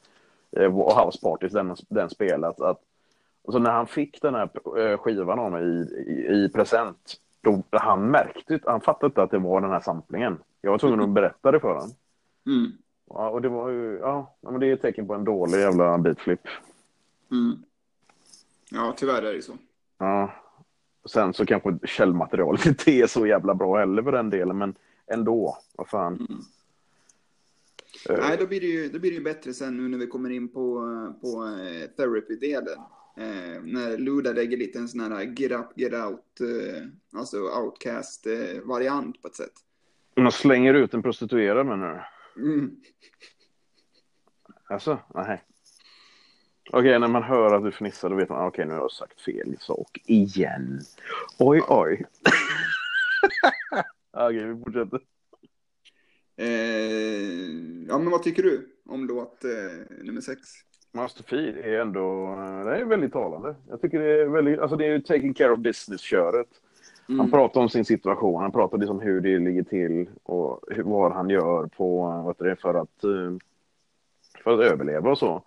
[0.59, 2.61] uh, och housepartys den, den spelat.
[2.61, 2.81] Att,
[3.45, 8.11] alltså när han fick den här skivan av mig i, i, i present, då, han
[8.11, 10.39] märkte, han fattade inte att det var den här samplingen.
[10.61, 11.91] Jag var tvungen att berätta det för honom.
[12.47, 12.73] Mm.
[13.09, 15.99] Ja, och det var ju, ja, men det är ett tecken på en dålig jävla
[15.99, 16.41] beatflip.
[17.31, 17.63] Mm.
[18.71, 19.53] Ja, tyvärr är det så.
[19.99, 20.33] Ja.
[21.05, 24.75] Sen så kanske källmaterialet inte är så jävla bra heller för den delen, men
[25.07, 26.27] ändå, vad fan.
[26.31, 26.43] Mm.
[28.11, 28.17] Uh.
[28.19, 30.31] Nej, då blir, det ju, då blir det ju bättre sen nu när vi kommer
[30.31, 30.83] in på,
[31.21, 32.79] på uh, therapy-delen.
[33.19, 39.23] Uh, när Luda lägger lite en sån här get up, get out, uh, alltså outcast-variant
[39.23, 39.53] på ett sätt.
[40.17, 42.43] Man slänger ut en prostituerad menar du?
[42.43, 42.77] Mm.
[44.69, 45.45] Alltså, nej.
[46.71, 48.81] Okej, okay, när man hör att du fnissar då vet man, okej okay, nu har
[48.81, 50.81] jag sagt fel sak igen.
[51.39, 52.07] Oj, oj.
[54.13, 55.01] okej, okay, vi fortsätter.
[56.43, 60.41] Eh, ja, men vad tycker du om låt eh, nummer sex?
[60.93, 62.35] Master Feed är ändå,
[62.65, 63.55] det är väldigt talande.
[63.69, 66.49] Jag tycker det är väldigt, alltså det är ju taking care of business-köret.
[67.09, 67.21] Mm.
[67.21, 71.13] Han pratar om sin situation, han pratar liksom hur det ligger till och hur, vad
[71.13, 73.37] han gör på, vad det är, för att, eh,
[74.45, 75.43] för att överleva och så.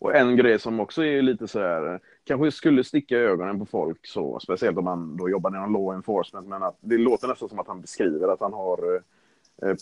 [0.00, 3.66] Och en grej som också är lite så här, kanske skulle sticka i ögonen på
[3.66, 7.48] folk så, speciellt om man då jobbar inom law enforcement, men att det låter nästan
[7.48, 9.00] som att han beskriver att han har eh,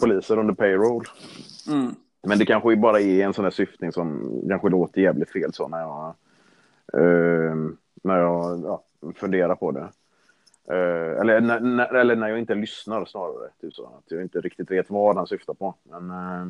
[0.01, 1.05] poliser under payroll.
[1.69, 1.95] Mm.
[2.27, 5.69] Men det kanske bara är en sån här syftning som kanske låter jävligt fel så
[5.69, 6.15] när jag,
[6.93, 7.55] eh,
[8.03, 8.81] när jag
[9.17, 9.89] funderar på det.
[10.71, 13.51] Uh, eller, när, eller när jag inte lyssnar snarare.
[13.61, 15.75] Typ så, att jag inte riktigt vet vad han syftar på.
[15.83, 16.49] Men, uh,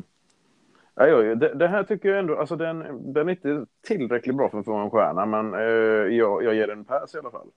[0.95, 4.59] ja, det, det, här tycker jag ändå, alltså den, den är inte tillräckligt bra för
[4.59, 7.47] att få en stjärna, men uh, jag, jag ger den en pass i alla fall.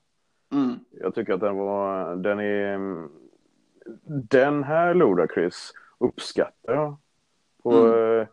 [0.52, 0.74] Mm.
[0.90, 2.78] Jag tycker att den var, den är,
[4.04, 6.96] den här Ludacris uppskattar jag
[7.62, 8.26] på, mm.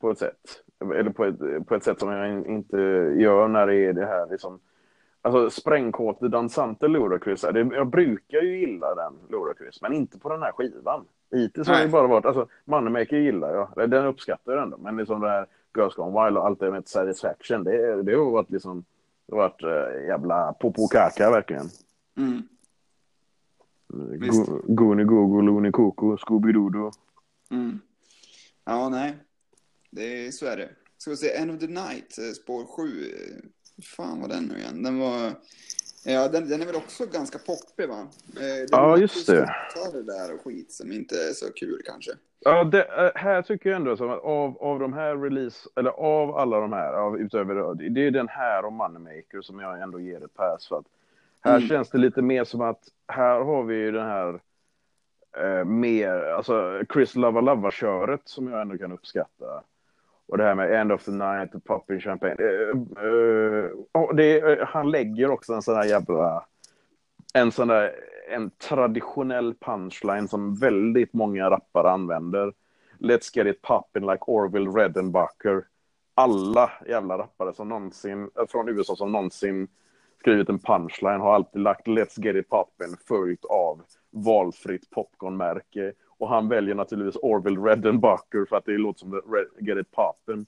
[0.00, 0.62] på ett sätt.
[0.80, 2.76] Eller på ett, på ett sätt som jag inte
[3.16, 4.60] gör när det är det här liksom
[5.26, 10.52] Alltså sprängkåte dansante Ludacris, jag brukar ju gilla den Ludacris, men inte på den här
[10.52, 11.04] skivan.
[11.32, 15.20] Hittills har det bara varit, alltså Moneymaker gillar jag, den uppskattar jag ändå, men liksom
[15.20, 15.46] det här
[15.76, 18.84] Girls Gone Wild och allt det med Satisfaction, det, det har varit liksom,
[19.26, 21.66] det har varit äh, jävla popo kaka verkligen.
[22.16, 22.42] Mm.
[24.66, 26.92] Goony Gogo, Looney Koko, Scooby-Doo.
[27.50, 27.80] Mm.
[28.64, 29.16] Ja, nej.
[29.90, 30.68] Det är, så är det.
[30.98, 32.88] Ska vi se, End of the Night, eh, spår 7
[33.82, 34.82] fan var den nu igen?
[34.82, 35.32] Den var...
[36.04, 37.98] Ja, den, den är väl också ganska poppig va?
[38.36, 39.54] Eh, den ja, just det.
[39.92, 42.10] det där och skit som inte är så kul kanske.
[42.40, 45.90] Ja, det, eh, här tycker jag ändå som att av, av de här release, eller
[45.90, 50.00] av alla de här, av, utöver det är den här och Moneymaker som jag ändå
[50.00, 50.86] ger ett pass för att
[51.46, 51.68] här mm.
[51.68, 54.40] känns det lite mer som att här har vi ju den här
[55.38, 59.62] eh, mer, alltså Chris Lava Lava-köret som jag ändå kan uppskatta.
[60.28, 62.36] Och det här med End of the Night och Popping Champagne.
[62.42, 66.46] Uh, uh, det, uh, han lägger också en sån där jävla...
[67.34, 67.94] En sån där
[68.28, 72.52] en traditionell punchline som väldigt många rappare använder.
[72.98, 75.64] Let's get it popping like Orville Redenbacher.
[76.14, 79.68] Alla jävla rappare som någonsin, från USA som någonsin
[80.18, 86.28] skrivit en punchline har alltid lagt Let's get it popping följt av valfritt popcornmärke och
[86.28, 89.22] han väljer naturligtvis Orville Redenbacher för att det låter som
[89.60, 90.46] Get It Poppin.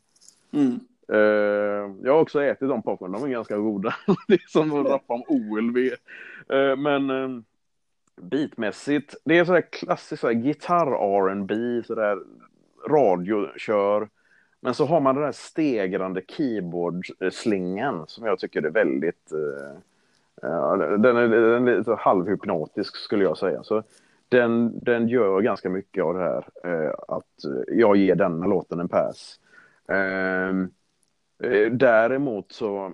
[0.53, 0.81] Mm.
[1.13, 3.95] Uh, jag har också ätit de popcorn, de är ganska goda.
[4.29, 5.77] det är som att rappa om OLV.
[5.77, 5.93] Uh,
[6.59, 7.41] eh, men uh,
[8.21, 12.19] beatmässigt, det är sådär klassiskt sådär gitarr R&B, sådär
[12.89, 14.09] radiokör.
[14.61, 19.33] Men så har man den där stegrande keyboard-slingan som jag tycker är väldigt...
[19.33, 19.79] Uh,
[20.99, 23.63] den, är, den är lite halvhypnotisk skulle jag säga.
[23.63, 23.83] Så
[24.29, 26.49] den, den gör ganska mycket av det här.
[26.65, 29.41] Eh, att jag ger denna låten en pass.
[29.89, 30.55] Eh,
[31.71, 32.93] däremot så,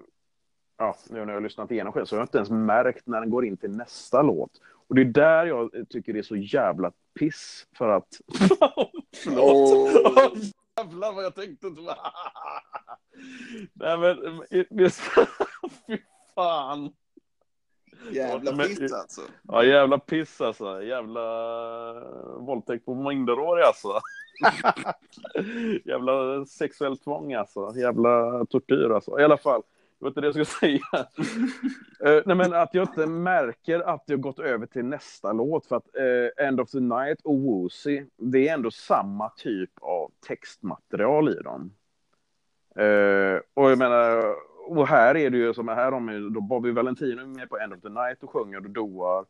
[0.79, 3.21] ja, nu när jag har lyssnat igenom själv så har jag inte ens märkt när
[3.21, 4.51] den går in till nästa låt.
[4.89, 8.09] Och det är där jag tycker det är så jävla piss för att...
[9.25, 9.73] Förlåt!
[10.15, 10.39] Oh.
[10.77, 11.67] Jävlar vad jag tänkte.
[13.73, 14.43] Nej men,
[15.87, 15.99] fy
[16.35, 16.93] fan.
[18.11, 19.21] Jävla piss alltså.
[19.43, 20.83] Ja, jävla piss alltså.
[20.83, 21.21] Jävla
[22.39, 24.01] våldtäkt på minderårig alltså.
[25.85, 27.73] jävla sexuellt tvång alltså.
[27.77, 29.21] Jävla tortyr alltså.
[29.21, 29.63] I alla fall.
[30.05, 31.07] Det var inte det jag skulle säga.
[32.17, 35.77] uh, nej, men att jag inte märker att jag gått över till nästa låt för
[35.77, 41.29] att uh, End of the Night och Woozy, det är ändå samma typ av textmaterial
[41.29, 41.73] i dem.
[42.81, 44.35] Uh, och jag menar,
[44.67, 47.81] och här är det ju som här om då Bobby Valentino med på End of
[47.81, 49.25] the Night och sjunger och doar.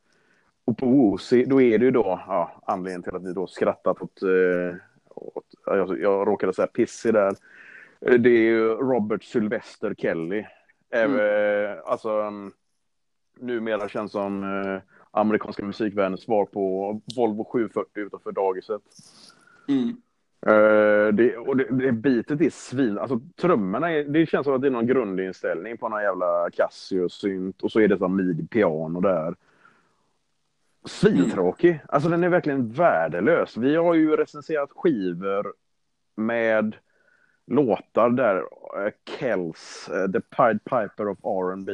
[0.64, 4.02] Och på Woozy, då är det ju då ja, anledningen till att vi då skrattat
[4.02, 4.22] åt,
[5.14, 7.34] åt jag, jag råkade säga pissig där.
[8.00, 10.44] Det är ju Robert Sylvester Kelly.
[10.94, 11.20] Mm.
[11.20, 12.52] Äh, alltså um,
[13.38, 14.80] numera känns som eh,
[15.10, 18.82] amerikanska musikvärldens svar på Volvo 740 utanför dagiset.
[19.68, 19.96] Mm.
[20.46, 24.60] Uh, det, och det, det bitet är svin, alltså trummorna, är, det känns som att
[24.60, 29.34] det är någon grundinställning på någon jävla Casio-synt och så är det som mid-piano där.
[30.84, 31.80] Svintråkig, mm.
[31.88, 33.56] alltså den är verkligen värdelös.
[33.56, 35.54] Vi har ju recenserat skivor
[36.16, 36.76] med
[37.46, 41.72] låtar där uh, Kells, uh, The Pied Piper of R&B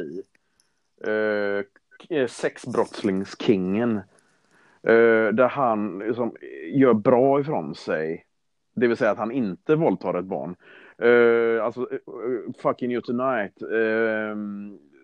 [1.07, 4.01] uh, Sexbrottslingskingen,
[5.33, 6.35] där han liksom,
[6.73, 8.25] gör bra ifrån sig
[8.73, 10.55] det vill säga att han inte våldtar ett barn.
[11.61, 11.87] Alltså,
[12.61, 13.61] fucking you tonight.
[13.61, 14.35] Uh,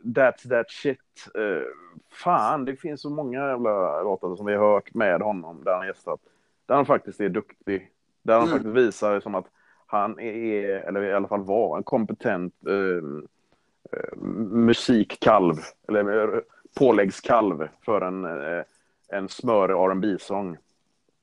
[0.03, 1.29] that's that shit.
[1.37, 1.63] Uh,
[2.11, 5.87] fan, det finns så många jävla låtar som vi har hört med honom där han
[5.87, 6.19] gästat.
[6.65, 7.91] Där han faktiskt är duktig.
[8.23, 8.53] Där han mm.
[8.53, 9.45] faktiskt visar som att
[9.87, 12.53] han är, eller i alla fall var, en kompetent
[14.51, 15.55] musikkalv.
[15.87, 16.43] Eller
[16.75, 18.25] påläggskalv för en,
[19.07, 20.57] en smörig rb sång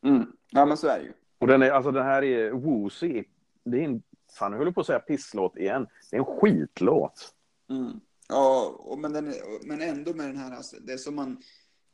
[0.03, 0.27] mm.
[0.51, 1.13] Ja, men så är det ju.
[1.39, 3.25] Och den, är, alltså den här är Woozy.
[3.65, 4.03] Det är en,
[4.39, 5.87] fan jag håller på att säga pisslåt igen.
[6.11, 7.35] Det är en skitlåt.
[7.71, 8.01] Mm.
[8.29, 11.43] Ja, och, men, den, men ändå med den här, alltså, det är som man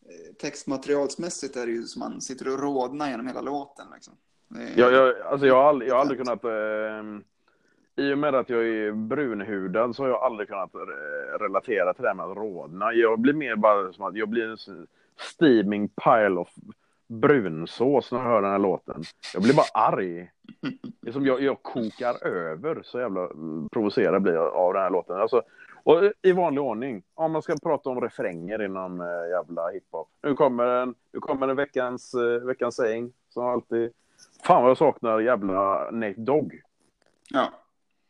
[0.02, 3.86] eh, textmaterialsmässigt är det ju som man sitter och rodnar genom hela låten.
[3.94, 4.14] Liksom.
[4.76, 6.44] Jag, jag, alltså jag, har aldrig, jag har aldrig kunnat...
[6.44, 7.20] Eh,
[7.96, 12.02] i och med att jag är brunhudad så har jag aldrig kunnat eh, relatera till
[12.02, 12.92] det här med att rodna.
[12.92, 14.86] Jag blir mer bara som att jag blir en
[15.18, 16.48] steaming pile of
[17.10, 19.02] brunsås när jag hör den här låten.
[19.34, 20.30] Jag blir bara arg.
[21.00, 24.82] Det är som jag, jag kokar över, så jävla mm, provocerad blir jag av den
[24.82, 25.16] här låten.
[25.16, 25.42] Alltså,
[25.82, 30.08] och i vanlig ordning, om man ska prata om refränger inom eh, jävla hiphop.
[30.22, 30.94] Nu kommer den.
[31.12, 33.92] nu kommer den veckans, eh, veckans säng, som alltid.
[34.42, 36.62] Fan vad jag saknar jävla Nate Dogg.
[37.30, 37.52] Ja.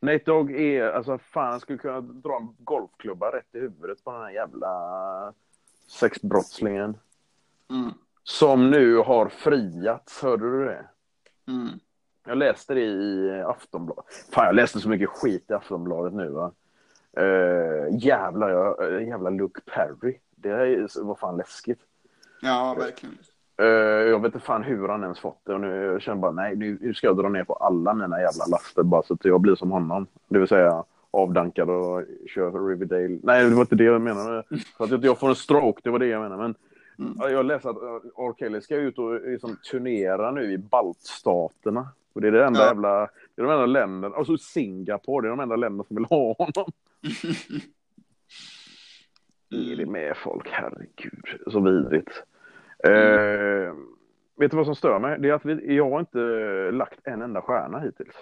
[0.01, 4.13] Nate Dogg är, alltså fan, jag skulle kunna dra en golfklubba rätt i huvudet på
[4.13, 5.33] den här jävla
[5.87, 6.97] sexbrottslingen.
[7.71, 7.91] Mm.
[8.23, 10.89] Som nu har friats, hörde du det?
[11.49, 11.69] Mm.
[12.27, 14.05] Jag läste det i Aftonbladet.
[14.33, 16.53] Fan, jag läste så mycket skit i Aftonbladet nu va.
[17.19, 20.19] Uh, jävlar, jag, jävla Luke Perry.
[20.31, 21.81] Det är, var fan läskigt.
[22.41, 23.19] Ja, verkligen.
[23.61, 23.67] Uh,
[24.11, 26.57] jag vet inte fan hur han ens fått det och nu jag känner bara nej,
[26.57, 29.55] nu, ska jag dra ner på alla mina jävla laster bara så att jag blir
[29.55, 30.07] som honom.
[30.29, 32.03] Det vill säga avdankad och
[32.35, 33.19] kör Riverdale.
[33.23, 34.43] Nej, det var inte det jag menade.
[34.77, 36.43] För att jag får en stroke, det var det jag menade.
[36.43, 36.55] Men
[36.99, 37.33] mm.
[37.33, 38.35] jag läste att R.
[38.39, 41.89] Kelly ska ut och liksom turnera nu i baltstaterna.
[42.13, 42.67] Och det är det enda ja.
[42.67, 43.01] jävla,
[43.35, 46.05] det är de enda länderna, och så Singapore, det är de enda länderna som vill
[46.05, 46.73] ha honom.
[49.73, 52.23] är det med folk, herregud, så vidrigt.
[52.85, 53.67] Mm.
[53.67, 53.75] Eh,
[54.37, 55.19] vet du vad som stör mig?
[55.21, 56.19] Det är att vi, jag har inte
[56.71, 58.15] lagt en enda stjärna hittills.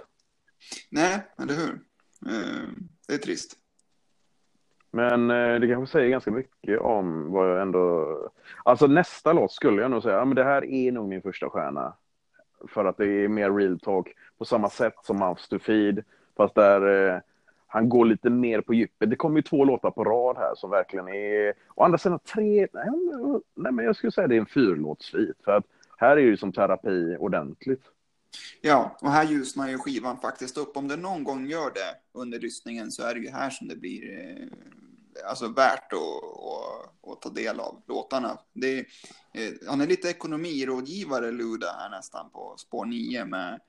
[0.91, 1.81] Nej, eller hur?
[2.27, 2.69] Eh,
[3.09, 3.57] det är trist.
[4.91, 8.17] Men eh, det kanske säger ganska mycket om vad jag ändå...
[8.65, 11.51] Alltså nästa låt skulle jag nog säga, ja, men det här är nog min första
[11.51, 11.95] stjärna.
[12.69, 16.05] För att det är mer real talk på samma sätt som Mouths to Feed.
[16.37, 17.21] Fast där eh,
[17.71, 19.11] han går lite mer på djupet.
[19.11, 21.55] Det kommer ju två låtar på rad här som verkligen är...
[21.75, 22.69] Å andra sidan tre...
[22.73, 22.87] Nej,
[23.55, 25.37] nej men jag skulle säga det är en fyrlåtssvit.
[25.45, 25.65] För att
[25.99, 27.83] här är det ju som terapi ordentligt.
[28.61, 30.77] Ja, och här ljusnar ju skivan faktiskt upp.
[30.77, 33.77] Om det någon gång gör det under lyssningen så är det ju här som det
[33.77, 34.47] blir eh,
[35.29, 38.39] alltså värt att, att, att, ta del av låtarna.
[38.53, 43.61] Det, eh, han är lite ekonomirådgivare, Luda, här nästan på spår 9 med,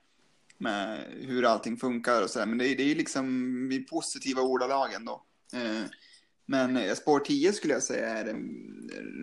[0.60, 2.46] med hur allting funkar och sådär.
[2.46, 3.26] Men det, är ju liksom
[3.72, 5.22] i positiva ordalag ändå.
[5.54, 5.84] Eh,
[6.46, 8.34] men spår 10 skulle jag säga är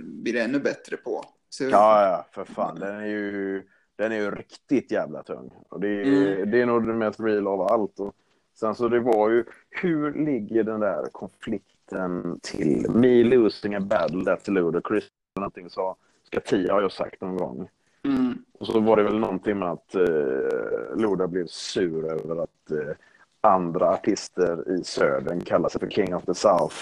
[0.03, 1.23] blir det ännu bättre på.
[1.49, 1.69] Så, ja,
[2.05, 2.79] ja, för fan.
[2.79, 3.63] Den är ju
[3.97, 5.51] den är ju riktigt jävla tung.
[5.69, 6.51] Och det, är, mm.
[6.51, 7.99] det är nog det mest real av allt.
[7.99, 8.15] Och
[8.53, 12.85] sen så det var ju, hur ligger den där konflikten till?
[12.89, 15.07] Me losing a battle that's ludicrous.
[15.35, 17.69] Någonting så ska Tia har jag sagt någon gång.
[18.07, 18.43] Mm.
[18.59, 22.95] Och så var det väl någonting med att eh, Loda blev sur över att eh,
[23.41, 26.75] andra artister i södern kallar sig för King of the South.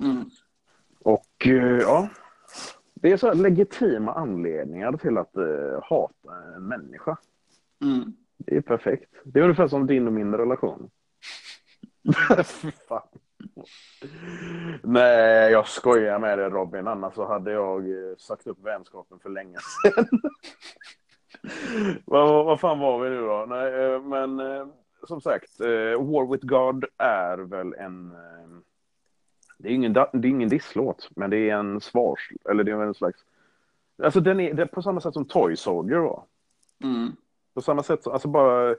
[0.00, 0.30] Mm.
[1.02, 2.08] Och eh, ja,
[2.94, 7.16] det är så legitima anledningar till att uh, hata en människa.
[7.82, 8.12] Mm.
[8.36, 9.10] Det är perfekt.
[9.24, 10.90] Det är ungefär som din och min relation.
[12.88, 13.08] fan.
[14.82, 16.88] Nej, jag skojar med dig Robin.
[16.88, 20.06] Annars så hade jag uh, sagt upp vänskapen för länge sedan.
[22.04, 23.46] vad, vad fan var vi nu då?
[23.48, 24.40] Nej, uh, men
[25.06, 25.60] som sagt,
[25.98, 28.14] War with God är väl en
[29.58, 32.32] det är ingen, det är ingen disslåt, men det är en svars...
[32.50, 33.24] Eller det är en slags...
[34.02, 36.24] Alltså den är, det är på samma sätt som Toy Soldier var.
[36.84, 37.12] Mm.
[37.54, 38.70] På samma sätt, alltså bara...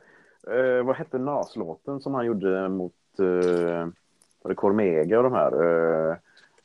[0.48, 2.94] Eh, vad hette NAS-låten som han gjorde mot...
[3.20, 3.88] Eh,
[4.42, 6.12] var det Cormega och de här?
[6.12, 6.16] Eh,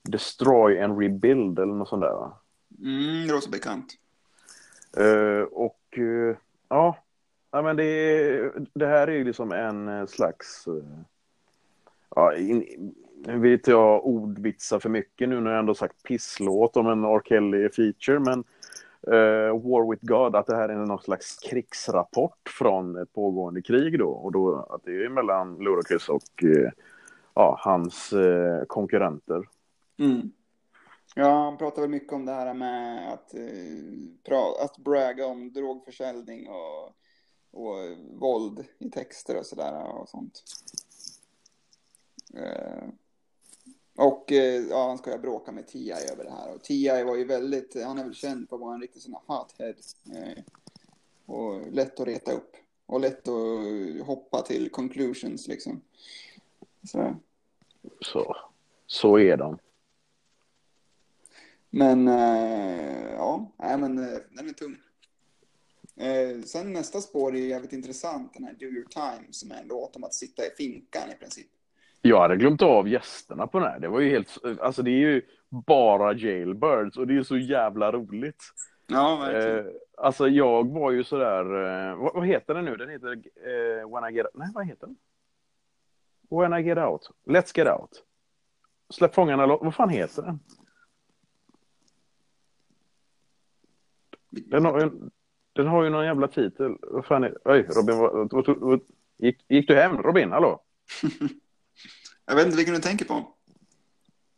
[0.03, 2.39] Destroy and Rebuild eller något sånt där va?
[2.79, 3.95] Mm, det så bekant.
[4.97, 6.37] Eh, och eh,
[6.69, 6.97] ja,
[7.51, 10.69] ja men det, det här är ju liksom en slags...
[12.17, 12.95] Ja, in,
[13.27, 17.05] nu vill inte jag ordvitsa för mycket nu när jag ändå sagt pisslåt om en
[17.05, 17.21] R.
[17.25, 18.45] Kelly-feature, men
[19.15, 23.99] uh, War with God, att det här är någon slags krigsrapport från ett pågående krig
[23.99, 26.69] då, och då att det är mellan Ludacris och uh,
[27.35, 29.49] ja, hans eh, konkurrenter.
[29.99, 30.33] Mm.
[31.15, 36.49] Ja, han pratar väl mycket om det här med att, eh, att bragga om drogförsäljning
[36.49, 36.87] och,
[37.51, 37.77] och
[38.13, 40.43] våld i texter och sådär och sånt.
[42.35, 42.89] Eh,
[43.97, 45.93] och eh, ja, han ska ju bråka med T.I.
[46.13, 46.55] över det här.
[46.55, 47.05] Och T.I.
[47.05, 49.75] var ju väldigt, han är väl känd för att vara en riktig sån här hothead.
[50.15, 50.43] Eh,
[51.27, 52.57] och lätt att reta upp.
[52.87, 55.81] Och lätt att hoppa till conclusions liksom.
[56.85, 57.17] Så,
[58.01, 58.37] så,
[58.87, 59.59] så är de.
[61.71, 64.77] Men eh, ja, nej, men eh, den är tung.
[65.97, 69.69] Eh, sen nästa spår är jävligt intressant, den här Do Your Time, som är en
[69.69, 71.47] låt om att sitta i finkan i princip.
[72.03, 73.79] Jag hade glömt av gästerna på den här.
[73.79, 77.93] Det var ju helt, alltså det är ju bara jailbirds och det är så jävla
[77.93, 78.43] roligt.
[78.87, 79.59] Ja, verkligen.
[79.59, 82.77] Eh, alltså jag var ju sådär, eh, vad, vad heter den nu?
[82.77, 84.97] Den heter eh, When I get, nej vad heter den?
[86.41, 87.11] When I get out.
[87.27, 87.91] Let's get out.
[88.91, 89.61] Släpp fångarna loss.
[89.63, 90.41] Vad fan heter den?
[94.31, 94.91] Den har, ju,
[95.53, 96.77] den har ju någon jävla titel.
[96.81, 98.81] Vad fan är Oj, Robin, vad, vad, vad,
[99.19, 100.03] gick, gick du hem?
[100.03, 100.63] Robin, hallå?
[102.27, 103.35] Jag vet inte vilken du tänker på.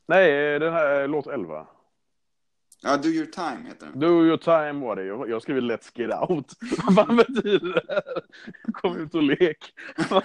[0.06, 1.66] Nej, den här är låt 11.
[2.86, 4.00] Ja, Do Your Time heter den.
[4.00, 5.04] Do your time var det.
[5.04, 6.52] Jag, jag skrev Let's get out.
[6.96, 8.02] Vad betyder det?
[8.72, 9.74] Kom ut och lek.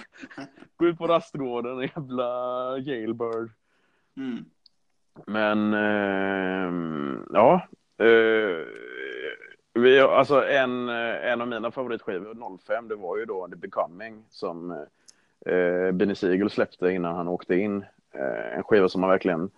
[0.76, 3.50] Gå ut på rastgården, jävla jailbird.
[4.16, 4.44] Mm.
[5.26, 6.72] Men, eh,
[7.32, 7.68] ja.
[7.98, 8.66] Eh,
[9.74, 14.70] vi, alltså en, en av mina favoritskivor 05, det var ju då The Becoming som
[15.46, 17.84] eh, Benny Siegel släppte innan han åkte in.
[18.12, 19.50] Eh, en skiva som han verkligen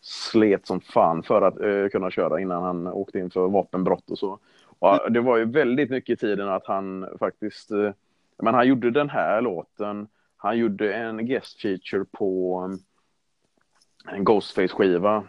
[0.00, 4.18] slet som fan för att eh, kunna köra innan han åkte in för vapenbrott och
[4.18, 4.38] så.
[4.78, 7.90] Och det var ju väldigt mycket i tiden att han faktiskt, eh,
[8.42, 12.78] men han gjorde den här låten, han gjorde en guest feature på um,
[14.08, 15.24] en Ghostface-skiva.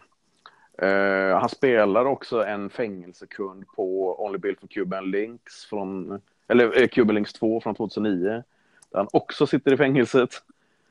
[0.78, 6.88] Eh, han spelar också en fängelsekund på Only Built for Cuban Links från, eller eh,
[6.88, 8.43] Cuban Links 2 från 2009.
[8.91, 10.30] Där han också sitter i fängelset.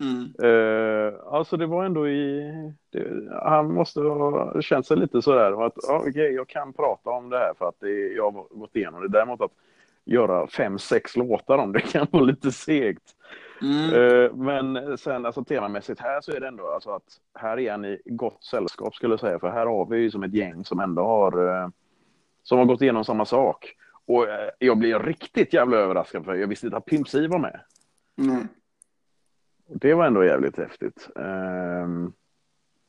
[0.01, 0.34] Mm.
[0.51, 2.53] Uh, alltså det var ändå i...
[2.90, 3.09] Det,
[3.42, 7.38] han måste ha känt sig lite sådär att ja, okay, jag kan prata om det
[7.38, 9.09] här för att det, jag har gått igenom det.
[9.09, 9.51] Däremot att
[10.05, 13.03] göra fem, sex låtar om det kan vara lite segt.
[13.62, 13.94] Mm.
[13.94, 17.84] Uh, men sen alltså temamässigt här så är det ändå alltså att här är han
[17.84, 19.38] i gott sällskap skulle jag säga.
[19.38, 21.68] För här har vi ju som ett gäng som ändå har uh,
[22.42, 23.74] som har gått igenom samma sak.
[24.07, 24.26] Och
[24.59, 27.61] jag blir riktigt jävla överraskad för jag visste inte att Pimp C var med.
[28.18, 28.48] Mm.
[29.75, 31.09] Det var ändå jävligt häftigt.
[31.14, 32.12] Um,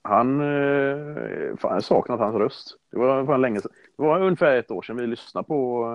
[0.01, 2.77] han, uh, fan, jag saknat hans röst.
[2.91, 3.71] Det var fan länge sedan.
[3.97, 5.85] Det var ungefär ett år sedan vi lyssnade på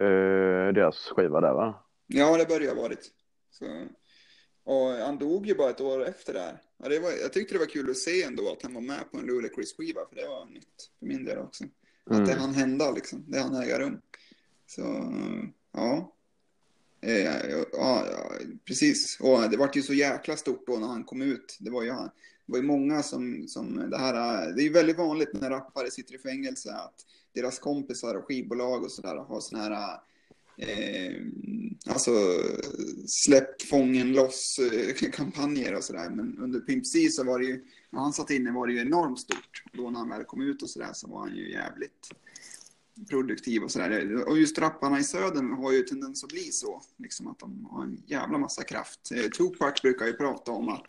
[0.00, 1.74] uh, deras skiva där va?
[2.06, 3.10] Ja, det börjar ha varit.
[3.50, 3.64] Så.
[4.64, 6.58] Och han dog ju bara ett år efter det här.
[6.82, 9.10] Ja, det var, jag tyckte det var kul att se ändå att han var med
[9.10, 11.64] på en Ludacris-skiva, för det var nytt för min del också.
[12.10, 12.38] Att det Mm.
[12.38, 14.00] hann hända liksom, det hann äga rum.
[14.66, 14.82] Så,
[15.72, 16.12] ja.
[17.02, 18.32] Eh, ja, ja,
[18.64, 19.18] precis.
[19.20, 21.56] Och det var ju så jäkla stort då när han kom ut.
[21.60, 22.10] Det var ju, det
[22.46, 26.14] var ju många som, som det här, det är ju väldigt vanligt när rappare sitter
[26.14, 30.00] i fängelse att deras kompisar och skivbolag och sådär har sådana här
[30.56, 31.22] eh,
[31.86, 32.10] alltså
[33.06, 36.10] släpp fången loss-kampanjer eh, och sådär.
[36.10, 38.80] Men under Pimp C så var det ju, när han satt inne var det ju
[38.80, 39.64] enormt stort.
[39.72, 42.10] Då när han väl kom ut och sådär så var han ju jävligt
[43.08, 44.28] produktiv och sådär.
[44.28, 46.82] Och just rapparna i södern har ju tendens att bli så.
[46.96, 49.12] Liksom att de har en jävla massa kraft.
[49.14, 50.84] Eh, Tupac brukar ju prata om att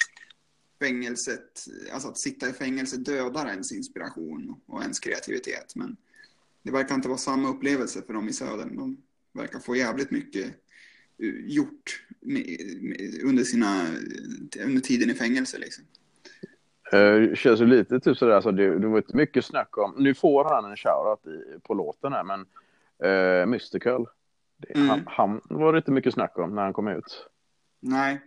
[0.79, 5.75] fängelset, alltså att sitta i fängelse dödar ens inspiration och ens kreativitet.
[5.75, 5.97] Men
[6.63, 8.75] det verkar inte vara samma upplevelse för dem i södern.
[8.75, 8.97] De
[9.33, 10.45] verkar få jävligt mycket
[11.17, 13.87] eh, gjort med, med, under, sina,
[14.59, 15.57] under tiden i fängelse.
[15.57, 15.83] Liksom.
[16.93, 20.13] Uh, känns ju lite typ sådär, alltså det, det var inte mycket snack om, nu
[20.13, 22.45] får han en shoutout i, på låten här, men
[23.11, 24.07] uh, Mystical,
[24.57, 24.89] det, Mm.
[24.89, 27.29] han, han var det inte mycket snack om när han kom ut.
[27.79, 28.21] Nej,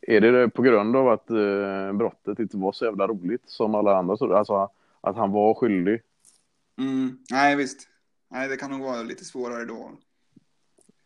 [0.00, 3.74] Är det det på grund av att uh, brottet inte var så jävla roligt som
[3.74, 4.70] alla andra, så, alltså
[5.00, 6.02] att han var skyldig?
[6.78, 7.88] mm, nej visst.
[8.30, 9.90] Nej, det kan nog vara lite svårare då.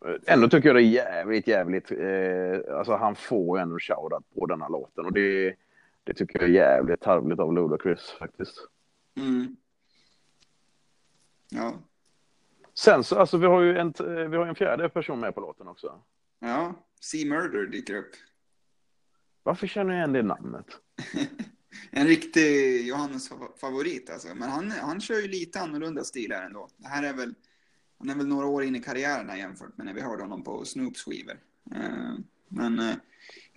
[0.05, 4.45] Eh, Ändå tycker jag det är jävligt, jävligt, eh, alltså han får ändå shoutout på
[4.45, 5.55] denna låten och det,
[6.03, 8.57] det tycker jag är jävligt tarvligt av Ludacris faktiskt.
[9.17, 9.55] Mm.
[11.49, 11.73] Ja,
[12.73, 13.93] Sen så, alltså vi har ju en,
[14.31, 16.01] vi har en fjärde person med på låten också.
[16.39, 16.73] ja.
[17.01, 18.11] Sea Murder dyker upp.
[19.43, 20.65] Varför känner jag igen det namnet?
[21.91, 24.27] En riktig Johannes-favorit alltså.
[24.35, 26.69] Men han, han kör ju lite annorlunda stil här ändå.
[26.77, 27.33] Det här är väl,
[27.97, 30.43] han är väl några år in i karriären här jämfört med när vi hörde honom
[30.43, 31.39] på Snoops skivor.
[31.75, 32.13] Eh,
[32.47, 32.95] Men eh,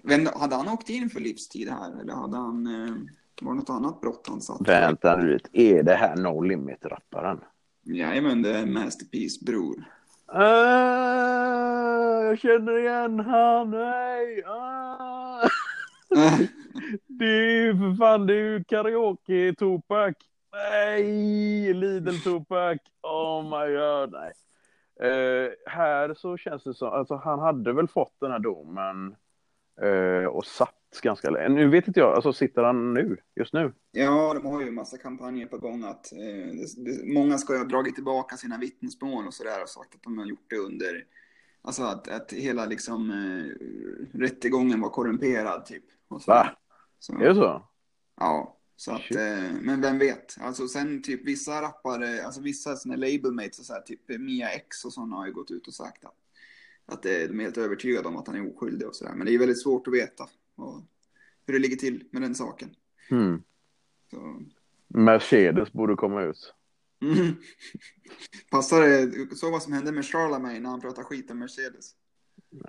[0.09, 2.95] vem- hade han åkt in för livstid här eller hade han, eh,
[3.43, 4.69] var det något annat brott han satt?
[4.69, 7.41] Vänta nu är det här No Limit-rapparen?
[7.83, 9.85] Jajamän, det är Masterpiece bror.
[10.27, 14.45] Ah, jag känner igen han, nej!
[14.47, 15.49] Ah.
[17.07, 20.15] Det är ju för fan, det är ju karaoke Tupac.
[20.53, 22.79] Nej, Lidl Tupac.
[23.03, 24.33] Oh my god, nej.
[25.11, 29.17] Eh, här så känns det som, alltså han hade väl fått den här domen
[30.31, 31.49] och satt ganska länge.
[31.49, 33.73] Nu vet inte jag, alltså sitter han nu, just nu?
[33.93, 37.57] Ja, de har ju en massa kampanjer på gång att eh, det, det, många ska
[37.57, 41.05] ha dragit tillbaka sina vittnesmål och sådär och sagt att de har gjort det under,
[41.63, 45.85] alltså att, att hela liksom eh, rättegången var korrumperad typ.
[46.09, 46.31] Och så.
[46.31, 46.51] Va?
[46.99, 47.69] Så, Är det så?
[48.21, 50.37] Ja, så att, eh, men vem vet?
[50.41, 54.85] Alltså sen typ vissa rappare, alltså vissa såna labelmates och så här, typ Mia X
[54.85, 56.15] och sådana har ju gått ut och sagt att,
[56.87, 59.15] att eh, de är helt övertygade om att han är oskyldig och sådär.
[59.15, 60.25] Men det är väldigt svårt att veta.
[60.57, 60.83] och
[61.47, 62.75] hur det ligger till med den saken.
[63.11, 63.43] Mm.
[64.11, 64.43] Så,
[64.89, 66.55] Mercedes borde komma ut.
[67.03, 67.17] mm.
[68.51, 71.95] Passar det, så vad som hände med Charlamagne när han pratade skit om Mercedes.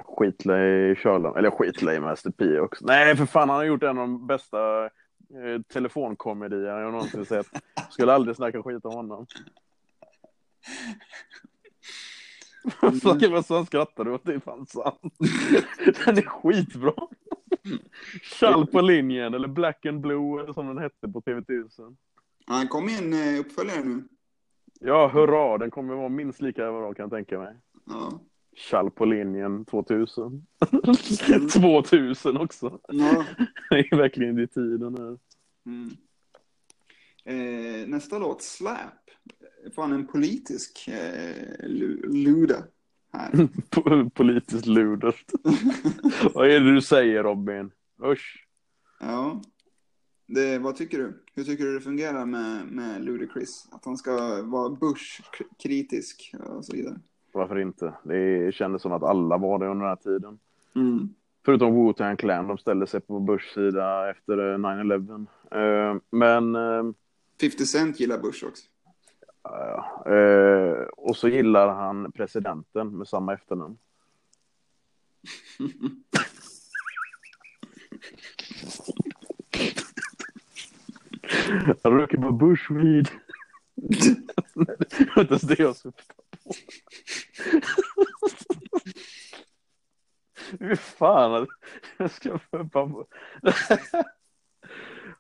[0.06, 2.86] Skitlay Charlam, eller skitlay Master P också.
[2.86, 7.48] Nej, för fan, han har gjort en av de bästa eh, telefonkomedier jag någonsin sett.
[7.90, 9.26] Skulle aldrig snacka skit om honom.
[13.02, 15.14] Fucking vad han skrattar åt, det är fan sant.
[16.06, 16.94] Den är skitbra.
[18.40, 21.96] Kall på linjen, eller Black and Blue, eller som den hette på TV1000.
[22.46, 24.04] Han kom i en eh, uppföljare nu.
[24.80, 27.56] Ja, hurra, den kommer vara minst lika bra kan jag tänka mig.
[27.86, 28.20] Ja.
[28.70, 30.46] Kall på linjen 2000.
[31.54, 32.80] 2000 också.
[32.88, 33.26] ja.
[33.70, 35.18] Det är verkligen i tiden här.
[35.66, 35.90] Mm.
[37.26, 39.10] Eh, nästa låt, Slap.
[39.76, 42.64] Fan en politisk eh, lu- luda
[43.14, 43.32] här.
[43.72, 45.26] Po- Politiskt ludert.
[46.34, 47.72] Vad är det du säger Robin?
[48.04, 48.48] Usch.
[49.00, 49.42] Ja.
[50.28, 51.24] Det, vad tycker du?
[51.36, 53.68] Hur tycker du det fungerar med, med Ludacris?
[53.72, 57.00] Att han ska vara Bush-kritisk och så vidare.
[57.32, 57.94] Varför inte?
[58.04, 60.40] Det kändes som att alla var det under den här tiden.
[60.76, 61.10] Mm.
[61.46, 65.26] Förutom Wu-Tang Clan, de ställde sig på Bushs sida efter eh, 9-11.
[65.52, 66.84] Eh, Men, eh,
[67.42, 68.66] 50 Cent gillar Bush också.
[70.08, 73.78] Uh, och så gillar han presidenten med samma efternamn.
[81.84, 83.10] Han röker på Bushweed.
[83.76, 86.54] Det var inte ens det jag syftade på.
[90.60, 91.48] Fy fan,
[91.98, 92.38] jag ska
[92.70, 93.06] på.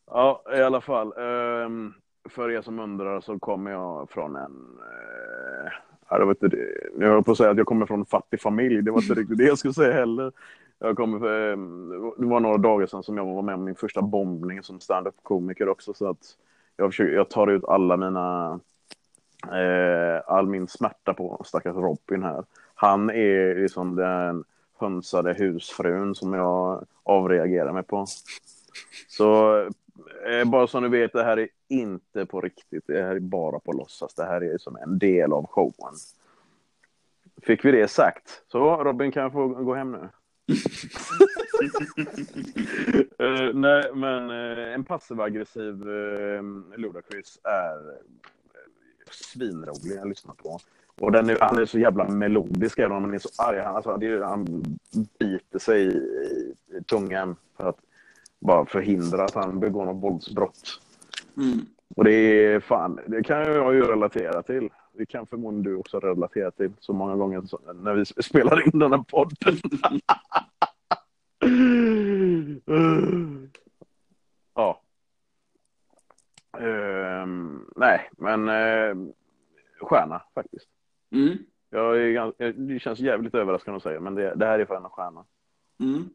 [0.05, 1.13] Ja, i alla fall.
[1.17, 1.93] ehm,
[2.29, 4.79] för er som undrar så kommer jag från en...
[4.79, 5.71] eh,
[6.09, 6.57] Ja, det var inte.
[6.99, 8.81] Jag höll på att säga att jag kommer från en fattig familj.
[8.81, 10.31] Det var inte riktigt det jag skulle säga heller.
[10.79, 14.01] Jag kommer, ehm, det var några dagar sedan som jag var med om min första
[14.01, 15.93] bombning som stand-up-komiker också.
[15.93, 16.35] Så att
[16.77, 18.59] jag, försöker, jag tar ut alla mina...
[19.51, 22.43] Eh, all min smärta på stackars Robin här.
[22.75, 24.43] Han är liksom den
[24.79, 28.05] hönsade husfrun som jag avreagerar mig på.
[29.07, 29.69] Så eh,
[30.45, 32.83] bara så ni vet, det här är inte på riktigt.
[32.87, 34.13] Det här är bara på låtsas.
[34.13, 35.93] Det här är som en del av showen.
[37.41, 38.43] Fick vi det sagt?
[38.47, 40.09] Så Robin kan jag få gå hem nu?
[43.19, 46.43] Eh, nej, men eh, en passiv-aggressiv uh,
[46.77, 50.59] Ludacris är eh, svinrolig att lyssna på.
[50.95, 53.59] Och den är, han är så jävla melodisk även om han är så arg.
[53.59, 54.63] Han, alltså, det är, han
[55.19, 55.97] biter sig i,
[56.77, 57.79] i tungan för att
[58.39, 60.81] bara förhindra att han begår något våldsbrott.
[61.37, 61.59] Mm.
[61.95, 64.69] Och det är fan, det kan jag ju relatera till.
[64.93, 68.79] Det kan förmodligen du också relatera till så många gånger så, när vi spelar in
[68.79, 69.55] den här podden.
[74.55, 74.81] ja.
[76.59, 79.11] Ehm, nej, men uh,
[79.81, 80.67] stjärna faktiskt.
[81.11, 81.37] Mm.
[81.69, 84.83] Jag är, ganska- det känns jävligt överraskande att säga, men det, det här är fan
[84.85, 85.25] en stjärna.
[85.79, 86.09] Mm.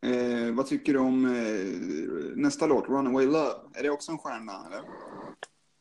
[0.00, 3.54] Eh, vad tycker du om eh, nästa låt, Runaway Love?
[3.74, 4.52] Är det också en stjärna?
[4.66, 4.80] Eller?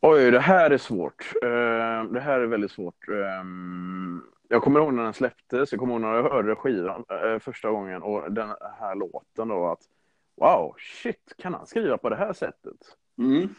[0.01, 1.34] Oj, det här är svårt.
[1.43, 3.07] Eh, det här är väldigt svårt.
[3.07, 5.72] Ehm, jag kommer ihåg när den släpptes.
[5.72, 8.49] Jag kommer ihåg när jag hörde skivan eh, första gången och den
[8.80, 9.82] här låten då att
[10.36, 12.78] wow, shit, kan han skriva på det här sättet?
[13.18, 13.49] Mm.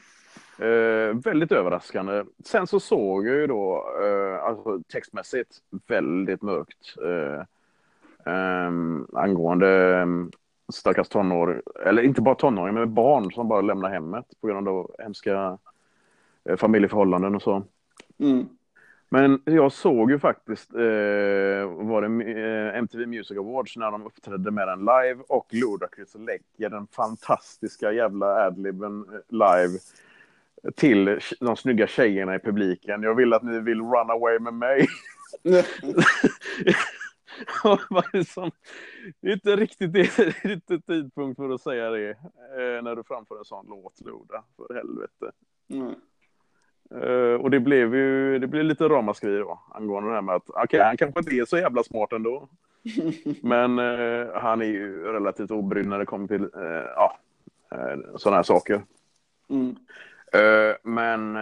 [0.58, 2.24] Eh, väldigt överraskande.
[2.44, 5.56] Sen så såg jag ju då, eh, alltså textmässigt,
[5.86, 6.94] väldigt mörkt.
[7.04, 7.44] Eh,
[8.32, 10.30] ehm, angående um,
[10.72, 14.94] stackars tonår, eller inte bara tonåringar, men barn som bara lämnar hemmet på grund av
[14.98, 15.58] hemska
[16.44, 17.62] eh, familjeförhållanden och så.
[18.18, 18.48] Mm.
[19.10, 20.80] Men jag såg ju faktiskt, eh,
[21.66, 26.70] var det eh, MTV Music Awards när de uppträdde med den live och Ludacris lägger
[26.70, 29.78] den fantastiska jävla adliben eh, live
[30.76, 33.02] till de snygga tjejerna i publiken.
[33.02, 34.86] Jag vill att ni vill run away med mig.
[39.20, 43.02] Det är inte riktigt det, är inte tidpunkt för att säga det eh, när du
[43.04, 44.44] framför en sån låt, Loda.
[44.56, 45.32] För helvete.
[45.70, 45.94] Mm.
[46.90, 50.50] Eh, och det blev ju det blev lite ramaskri då angående det här med att
[50.50, 52.48] okej, han kanske inte är så jävla smart ändå.
[53.42, 57.18] Men eh, han är ju relativt obrydd när det kommer till eh, ja,
[57.72, 58.82] eh, sådana här saker.
[59.50, 59.76] Mm.
[60.32, 61.34] Eh, men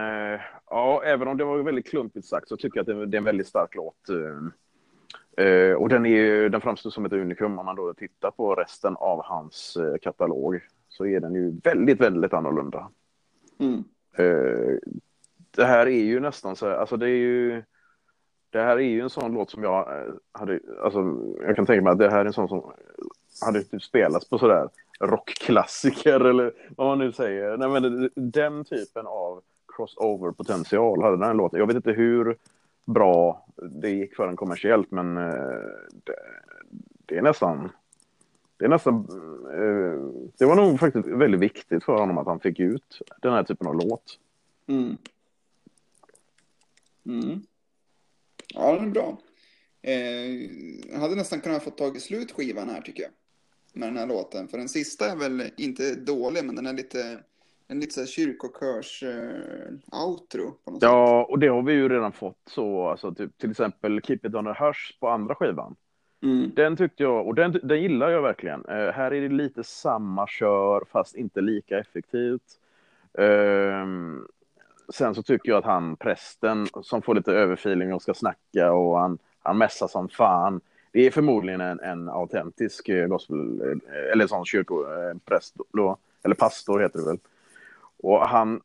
[0.69, 3.23] ja, även om det var väldigt klumpigt sagt så tycker jag att det är en
[3.23, 3.95] väldigt stark låt.
[5.37, 5.73] Eh.
[5.73, 8.95] Och den, är, ju- den framstår som ett unikum om man då tittar på resten
[8.95, 10.59] av hans eh, katalog.
[10.89, 12.89] Så är den ju väldigt, väldigt annorlunda.
[13.59, 13.83] Mm.
[14.17, 14.77] Eh,
[15.51, 17.63] det här är ju nästan så här, alltså det är ju
[18.49, 21.81] det här är ju en sån låt som jag eh, hade, alltså jag kan tänka
[21.83, 22.71] mig att det här är en sån som
[23.45, 24.69] hade typ spelats på sådär
[24.99, 27.57] rockklassiker eller vad man nu säger.
[27.57, 29.41] Nej, men den typen av
[29.77, 31.59] crossover-potential hade den låten.
[31.59, 32.37] Jag vet inte hur
[32.87, 35.33] bra det gick för den kommersiellt, men eh,
[36.03, 36.15] det,
[37.05, 37.69] det är nästan
[38.57, 38.95] det är nästan...
[39.53, 43.43] Eh, det var nog faktiskt väldigt viktigt för honom att han fick ut den här
[43.43, 44.19] typen av låt.
[44.67, 44.97] Mm.
[47.05, 47.41] Mm.
[48.53, 49.17] Ja, den är bra.
[49.81, 53.11] Eh, hade nästan kunnat få tag i slut skivan här tycker jag.
[53.73, 54.47] Med den här låten.
[54.47, 57.19] För den sista är väl inte dålig, men den är lite,
[57.67, 60.47] en lite så här kyrkokörs-outro.
[60.47, 61.31] Eh, ja, sätt.
[61.31, 62.89] och det har vi ju redan fått så.
[62.89, 65.75] Alltså, typ, till exempel Keep It On The Hush på andra skivan.
[66.23, 66.51] Mm.
[66.55, 68.65] Den tyckte jag, och den, den gillar jag verkligen.
[68.65, 72.59] Uh, här är det lite samma kör, fast inte lika effektivt.
[73.19, 73.85] Uh,
[74.89, 78.99] sen så tycker jag att han, prästen, som får lite överfeeling och ska snacka och
[78.99, 80.61] han, han mässar som fan.
[80.91, 83.61] Det är förmodligen en, en autentisk eh, gospel,
[84.11, 87.19] eller sån kyrkopräst då, eller pastor heter det väl.
[88.03, 88.61] Och han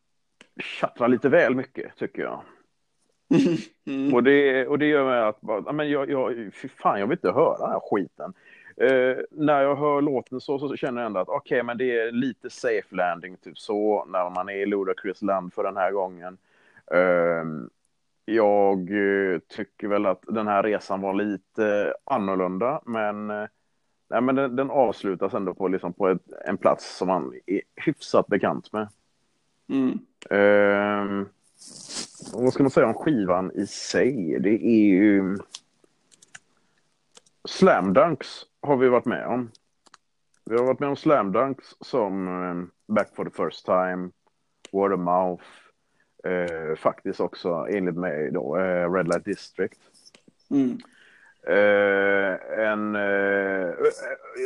[0.57, 2.43] tjattrar lite väl mycket, tycker jag.
[3.87, 4.15] Mm.
[4.15, 7.33] Och, det, och det gör mig att, men jag, jag, fy fan, jag vill inte
[7.33, 8.35] höra den här skiten.
[8.83, 11.99] Uh, när jag hör låten så, så känner jag ändå att okej, okay, men det
[11.99, 15.91] är lite safe landing, typ så, när man är i Ludacris land för den här
[15.93, 16.39] gången.
[16.95, 17.45] Uh,
[18.25, 24.57] jag uh, tycker väl att den här resan var lite annorlunda, men, nej, men den,
[24.57, 28.89] den, avslutas ändå på, liksom på ett, en plats som man är hyfsat bekant med.
[29.73, 29.99] Mm.
[30.31, 31.29] Ehm,
[32.33, 34.39] vad ska man säga om skivan i sig?
[34.41, 35.39] Det är ju...
[37.45, 39.51] Slamdunks har vi varit med om.
[40.45, 44.11] Vi har varit med om slamdunks som um, Back for the first time,
[44.73, 45.45] Word of Mouth,
[46.27, 49.81] uh, faktiskt också enligt mig då, uh, Red Light District.
[50.51, 50.79] Mm.
[51.49, 52.95] Uh, en,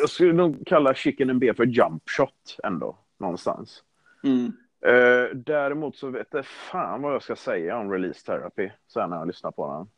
[0.01, 3.83] jag skulle nog kalla Chicken and Beer för Jump Shot ändå, någonstans.
[4.25, 4.53] Mm.
[4.87, 9.17] Eh, däremot så vet jag fan vad jag ska säga om release therapy sen när
[9.17, 9.89] jag lyssnar på den.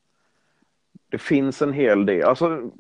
[1.09, 2.71] Det finns en hel del, alltså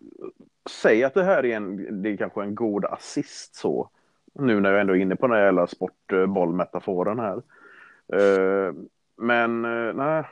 [0.70, 3.90] säg att det här är en, det är kanske en god assist så.
[4.34, 7.42] Nu när jag ändå är inne på den här jävla sportbollmetaforen eh, här.
[8.14, 8.74] Uh,
[9.16, 10.24] men uh, nej.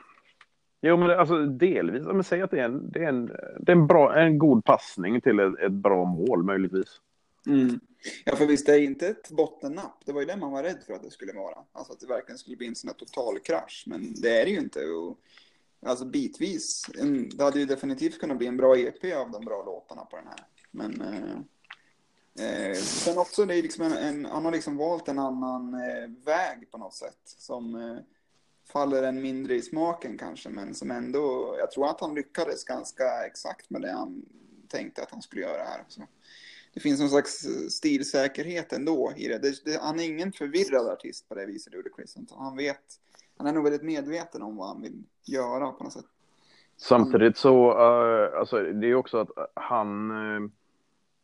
[0.80, 3.26] Jo men alltså delvis, men säg att det är en, det är en,
[3.60, 7.00] det är en, bra, en god passning till ett, ett bra mål möjligtvis.
[7.46, 7.80] Mm.
[8.24, 10.02] Ja, för visst det är inte ett bottennapp.
[10.04, 11.58] Det var ju det man var rädd för att det skulle vara.
[11.72, 13.84] Alltså att det verkligen skulle bli en sån här total krasch.
[13.86, 14.84] Men det är det ju inte.
[14.84, 15.18] Och,
[15.86, 16.90] alltså bitvis.
[16.98, 20.16] En, det hade ju definitivt kunnat bli en bra EP av de bra låtarna på
[20.16, 20.46] den här.
[20.70, 25.18] Men eh, eh, sen också, det är liksom en, en, han har liksom valt en
[25.18, 27.20] annan eh, väg på något sätt.
[27.24, 27.98] Som eh,
[28.72, 30.48] faller en mindre i smaken kanske.
[30.48, 34.24] Men som ändå, jag tror att han lyckades ganska exakt med det han
[34.68, 35.84] tänkte att han skulle göra här.
[35.88, 36.02] Så
[36.76, 39.38] det finns någon slags stilsäkerhet ändå i det.
[39.38, 42.16] det, det han är ingen förvirrad artist på det viset, Ludacris.
[42.30, 42.80] Han vet,
[43.38, 46.04] han är nog väldigt medveten om vad han vill göra på något sätt.
[46.76, 50.50] Samtidigt så, uh, alltså det är också att han, uh,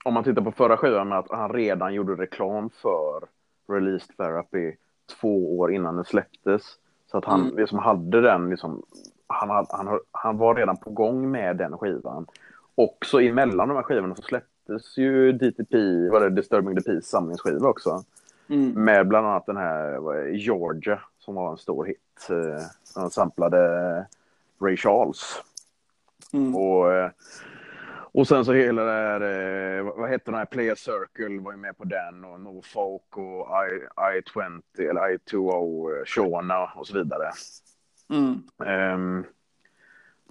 [0.04, 3.28] om man tittar på förra skivan med att han redan gjorde reklam för
[3.68, 4.76] Release Therapy
[5.20, 6.62] två år innan den släpptes.
[7.10, 7.56] Så att han mm.
[7.56, 8.82] liksom hade den, liksom,
[9.26, 12.26] han, han, han var redan på gång med den skivan.
[12.74, 15.76] Också emellan de här skivorna så släpptes släpptes ju DTP,
[16.10, 18.04] var det Disturbing the Peace samlingsskiva också.
[18.48, 18.84] Mm.
[18.84, 22.28] Med bland annat den här Georgia som var en stor hit.
[22.94, 24.06] Han eh, samplade
[24.60, 25.42] Ray Charles.
[26.32, 26.56] Mm.
[26.56, 27.10] Och, eh,
[28.14, 31.58] och sen så hela det här, eh, vad hette den här Player Circle var ju
[31.58, 37.30] med på den och No Folk och I, I20 eller I20 Shona och så vidare.
[38.10, 38.42] Mm.
[38.94, 39.24] Um,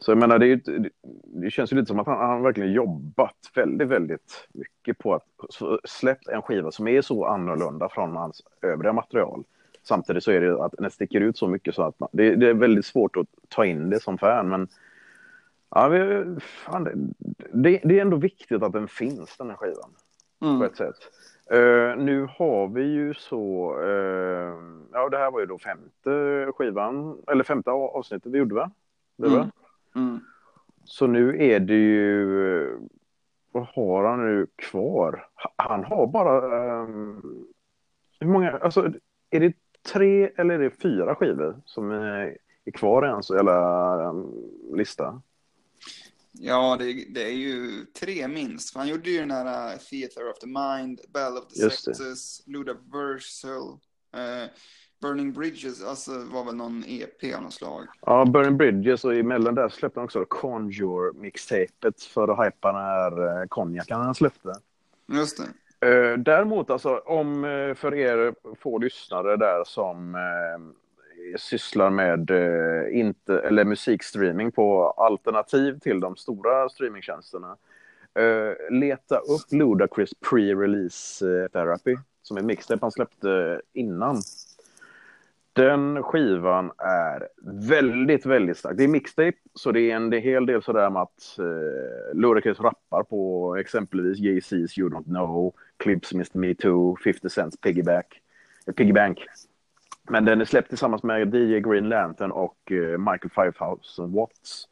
[0.02, 0.90] så jag menar, det, är,
[1.26, 5.24] det känns ju lite som att han, han verkligen jobbat väldigt, väldigt mycket på att
[5.84, 9.44] släppa en skiva som är så annorlunda från hans övriga material.
[9.84, 12.50] Samtidigt så är det att den sticker ut så mycket så att man, det, det,
[12.50, 14.50] är väldigt svårt att ta in det som fan.
[14.50, 14.68] Men
[15.70, 17.14] ja, vi, fan,
[17.54, 19.90] det, det, är ändå viktigt att den finns, den här skivan.
[20.42, 20.60] Mm.
[20.60, 20.96] På ett sätt.
[21.54, 24.56] Uh, nu har vi ju så, uh,
[24.92, 28.72] ja det här var ju då femte skivan, eller femte avsnittet vi gjorde va?
[29.18, 29.38] Det var?
[29.38, 29.52] Mm.
[29.96, 30.20] Mm.
[30.84, 32.80] Så nu är det ju,
[33.52, 35.28] vad har han nu kvar?
[35.56, 37.48] Han har bara, um,
[38.20, 38.94] hur många, alltså
[39.30, 39.54] är det
[39.94, 44.34] tre eller är det fyra skivor som är, är kvar i hans jävla um,
[44.74, 45.22] lista?
[46.32, 48.76] Ja, det, det, är ju tre minst.
[48.76, 53.80] Han gjorde ju den här uh, Theater of the Mind, Bell of the Sexes, Ludaversal.
[55.02, 57.88] Burning Bridges alltså, var väl någon EP av något slag?
[58.06, 62.82] Ja, Burning Bridges och emellan där släppte han också Conjure mixtapet för att hypa den
[62.82, 64.54] här eh, konjaken han släppte.
[65.08, 65.88] Just det.
[65.88, 73.00] Eh, däremot, alltså, om eh, för er få lyssnare där som eh, sysslar med eh,
[73.00, 77.58] inte, eller musikstreaming på alternativ till de stora streamingtjänsterna.
[78.20, 84.22] Eh, leta upp Ludacris pre-release therapy som är mixtape han släppte innan.
[85.62, 87.28] Den skivan är
[87.70, 88.78] väldigt, väldigt stark.
[88.78, 92.16] Det är mixtape, så det är en, det är hel del sådär med att eh,
[92.18, 98.22] Ludacris rappar på exempelvis Jay-Z's You Don't Know, Clips Mr Me Too, 50 Cents Piggyback,
[98.68, 99.26] eh, Piggybank.
[100.10, 104.68] Men den är släppt tillsammans med DJ Green Lantern och eh, Michael 5000 Watts.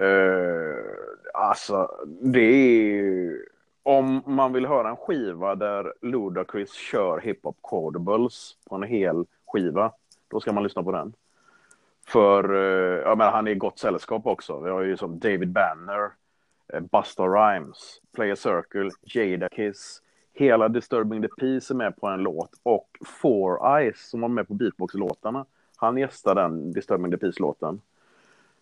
[0.00, 0.84] Eh,
[1.34, 1.90] alltså,
[2.22, 3.38] det är...
[3.82, 9.92] Om man vill höra en skiva där Ludacris kör hiphop cordables på en hel skiva,
[10.34, 11.12] då ska man lyssna på den.
[12.06, 14.60] För eh, ja, men han är i gott sällskap också.
[14.60, 16.10] Vi har ju som David Banner,
[16.72, 20.02] eh, Busta Rhymes, Play Circle, Jada Kiss.
[20.32, 24.48] Hela Disturbing the Peace är med på en låt och Four Eyes som var med
[24.48, 25.46] på beatbox-låtarna.
[25.76, 27.80] Han gästar den Disturbing the Peace-låten.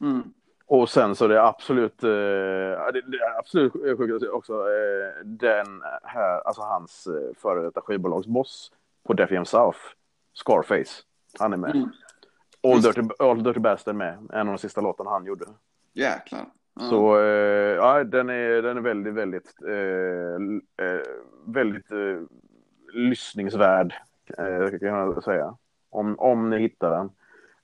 [0.00, 0.22] Mm.
[0.66, 5.82] Och sen så det är absolut, eh, det, det är absolut sjukt också eh, den
[6.02, 8.72] här, alltså hans eh, före detta skivbolagsboss
[9.02, 9.78] på Def Jam South,
[10.34, 11.02] Scarface.
[11.38, 11.76] Han är med.
[11.76, 11.88] Mm.
[12.62, 12.82] All.
[12.82, 15.44] Dirty, All Dirty Bastard med, en av de sista låtarna han gjorde.
[15.92, 16.46] Jäklar.
[16.74, 16.82] Ja.
[16.82, 21.00] Så eh, ja, den är, den är väldigt, väldigt, eh, eh,
[21.46, 22.20] väldigt eh,
[22.92, 23.94] lyssningsvärd,
[24.38, 25.56] eh, kan jag säga.
[25.90, 27.10] Om, om ni hittar den.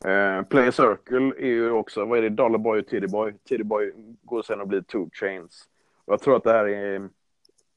[0.05, 3.35] Eh, Play Circle är ju också, vad är det, Dollar Boy och Titty Boy.
[3.45, 3.93] Titty Boy
[4.23, 5.69] går sen och blir Two Chains.
[6.05, 7.09] Och jag tror att det här är,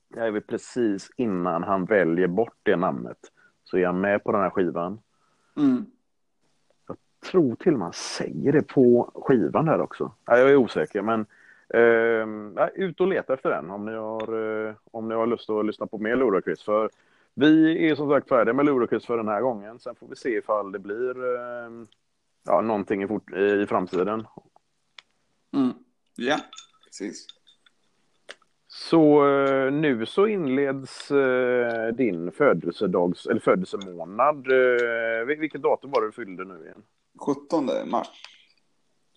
[0.08, 3.18] det här är precis innan han väljer bort det namnet.
[3.64, 5.00] Så är han med på den här skivan.
[5.58, 5.86] Mm.
[7.32, 10.12] tror till och med han säger det på skivan där också.
[10.26, 11.26] Ja, jag är osäker, men
[11.74, 15.66] eh, ut och leta efter den om ni har, eh, om ni har lust att
[15.66, 16.64] lyssna på mer Ludacris.
[16.64, 16.90] För
[17.34, 19.80] vi är som sagt färdiga med Ludacris för den här gången.
[19.80, 21.72] Sen får vi se ifall det blir eh,
[22.44, 24.28] ja, någonting i, fort, i framtiden.
[25.54, 25.74] Mm.
[26.16, 26.38] Ja,
[26.86, 27.28] precis.
[28.90, 34.38] Så eh, nu så inleds eh, din födelsedags, eller födelsemånad.
[34.52, 36.84] Eh, vil- vilket datum var det du fyllde nu igen?
[37.20, 38.08] 17 mars.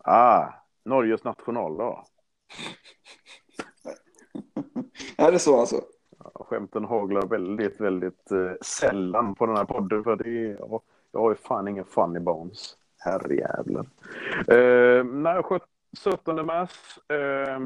[0.05, 0.49] Ah,
[0.85, 2.05] Norges nationaldag.
[5.17, 5.81] Är det så alltså?
[6.35, 10.83] Skämten haglar väldigt, väldigt eh, sällan på den här podden för det är, jag,
[11.13, 12.77] jag har ju fan ingen funny bones.
[12.99, 13.87] Herrejävlar.
[14.49, 15.69] Eh, nej, sjut-
[16.05, 16.99] 17 mars.
[17.09, 17.59] Eh,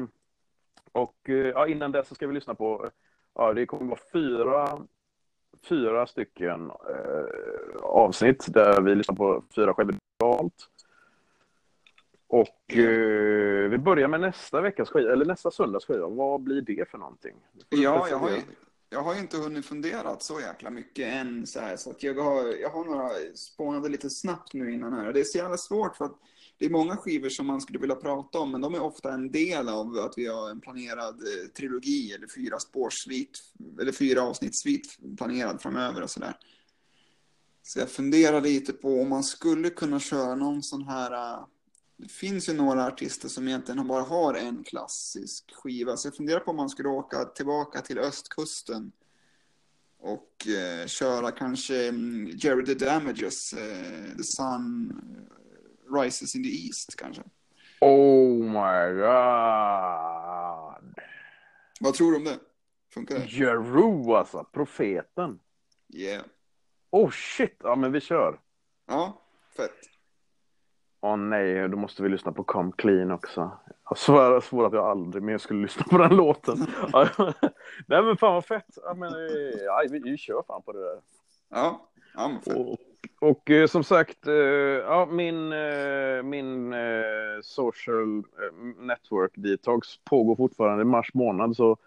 [0.91, 2.89] och eh, ja, innan dess så ska vi lyssna på,
[3.35, 4.79] ja det kommer vara fyra,
[5.63, 9.95] fyra stycken eh, avsnitt där vi lyssnar på fyra skivor.
[12.27, 16.07] Och eh, vi börjar med nästa veckas skiva, eller nästa söndags skiva.
[16.07, 17.35] Vad blir det för någonting?
[17.69, 18.41] Ja, jag har, ju,
[18.89, 21.47] jag har ju inte hunnit funderat så jäkla mycket än.
[21.47, 25.13] Så, här, så att jag, har, jag har några spånade lite snabbt nu innan här.
[25.13, 26.17] Det är så jävla svårt för att
[26.59, 29.31] det är många skivor som man skulle vilja prata om, men de är ofta en
[29.31, 33.39] del av att vi har en planerad eh, trilogi eller fyra spårsvit,
[33.81, 36.37] eller fyra avsnittssvit planerad framöver och sådär.
[37.63, 41.45] Så jag funderar lite på om man skulle kunna köra någon sån här eh,
[41.97, 45.97] det finns ju några artister som egentligen bara har en klassisk skiva.
[45.97, 48.91] Så jag funderar på om man skulle åka tillbaka till östkusten.
[49.99, 54.93] Och eh, köra kanske mm, Jerry the Damages, eh, The Sun
[55.91, 57.23] Rises in the East kanske.
[57.81, 60.99] Oh my god!
[61.79, 62.39] Vad tror du om det?
[62.93, 63.25] Funkar det?
[63.25, 65.39] Jeru alltså, profeten.
[65.93, 66.23] Yeah.
[66.91, 68.39] Oh shit, ja men vi kör.
[68.87, 69.21] Ja,
[69.57, 69.71] fett.
[71.01, 73.51] Åh nej, då måste vi lyssna på Come Clean också.
[73.89, 76.57] Jag svär, svor att jag aldrig mer skulle lyssna på den låten.
[77.87, 78.77] Nej men fan vad fett.
[78.83, 81.01] Ja, men, eh, ja, vi, vi kör fan på det där.
[81.49, 82.55] Ja, ja men fett.
[82.55, 82.77] Och,
[83.19, 90.35] och eh, som sagt, eh, ja, min, eh, min eh, social eh, network detox pågår
[90.35, 91.55] fortfarande i mars månad.
[91.55, 91.77] Så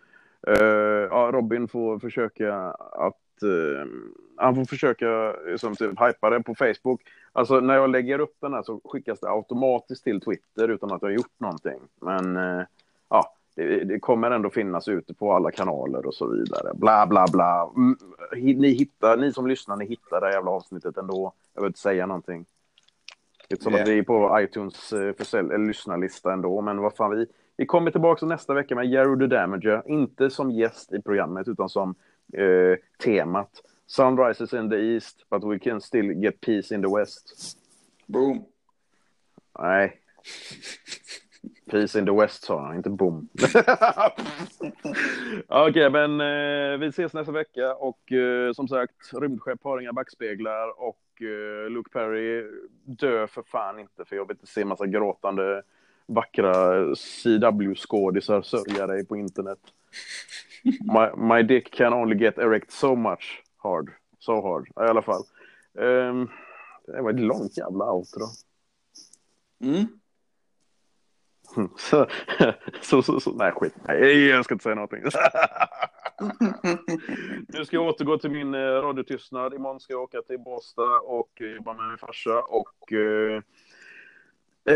[0.46, 2.54] eh, ja, Robin får försöka
[2.92, 3.88] att eh,
[4.36, 7.02] han får försöka eh, som typ hypa det på Facebook.
[7.32, 11.02] Alltså när jag lägger upp den här så skickas det automatiskt till Twitter utan att
[11.02, 11.80] jag har gjort någonting.
[12.00, 12.64] Men eh,
[13.08, 16.74] ja, det, det kommer ändå finnas ute på alla kanaler och så vidare.
[16.74, 17.72] Bla, bla, bla.
[17.76, 17.96] Mm,
[18.60, 21.32] Ni, hittar, ni som lyssnar, ni hittar det jävla avsnittet ändå.
[21.54, 22.44] Jag vill inte säga någonting.
[23.48, 23.82] Det är som Yeah.
[23.82, 27.26] att vi är på iTunes eh, försälj- eller lyssnarlista ändå, men vad fan, vi,
[27.56, 29.82] vi kommer tillbaka nästa vecka med Jerry the Damager.
[29.86, 31.94] Inte som gäst i programmet, utan som
[32.32, 33.50] eh, temat.
[33.86, 37.56] Sunrises in the East, but we can still get peace in the West.
[38.06, 38.44] Boom.
[39.58, 40.00] Nej.
[41.70, 43.28] Peace in the West sa han, inte boom.
[45.48, 49.92] Okej, okay, men eh, vi ses nästa vecka och eh, som sagt, rymdskepp har inga
[49.92, 52.46] backspeglar och eh, Luke Perry
[52.84, 55.62] dö för fan inte för jag vill inte se massa gråtande
[56.06, 59.58] vackra CW-skådisar sörja dig på internet.
[60.64, 63.90] My, my dick can only get erect so much hard.
[64.18, 65.22] So hard, i alla fall.
[65.74, 66.30] Um,
[66.86, 68.26] det var ett långt jävla outro.
[69.60, 69.86] Mm.
[71.76, 72.06] Så,
[72.80, 75.02] så, så, så, nej skit, nej, jag ska inte säga någonting.
[77.48, 79.54] nu ska jag återgå till min eh, radiotystnad.
[79.54, 82.42] Imorgon ska jag åka till Båstad och jobba med min farsa.
[82.42, 83.42] Och, eh,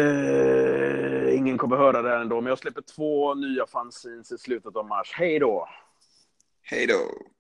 [0.01, 4.87] eh, ingen kommer höra det ändå, men jag släpper två nya fanzines i slutet av
[4.87, 5.13] mars.
[5.15, 5.69] Hej då!
[6.63, 7.36] Hej då!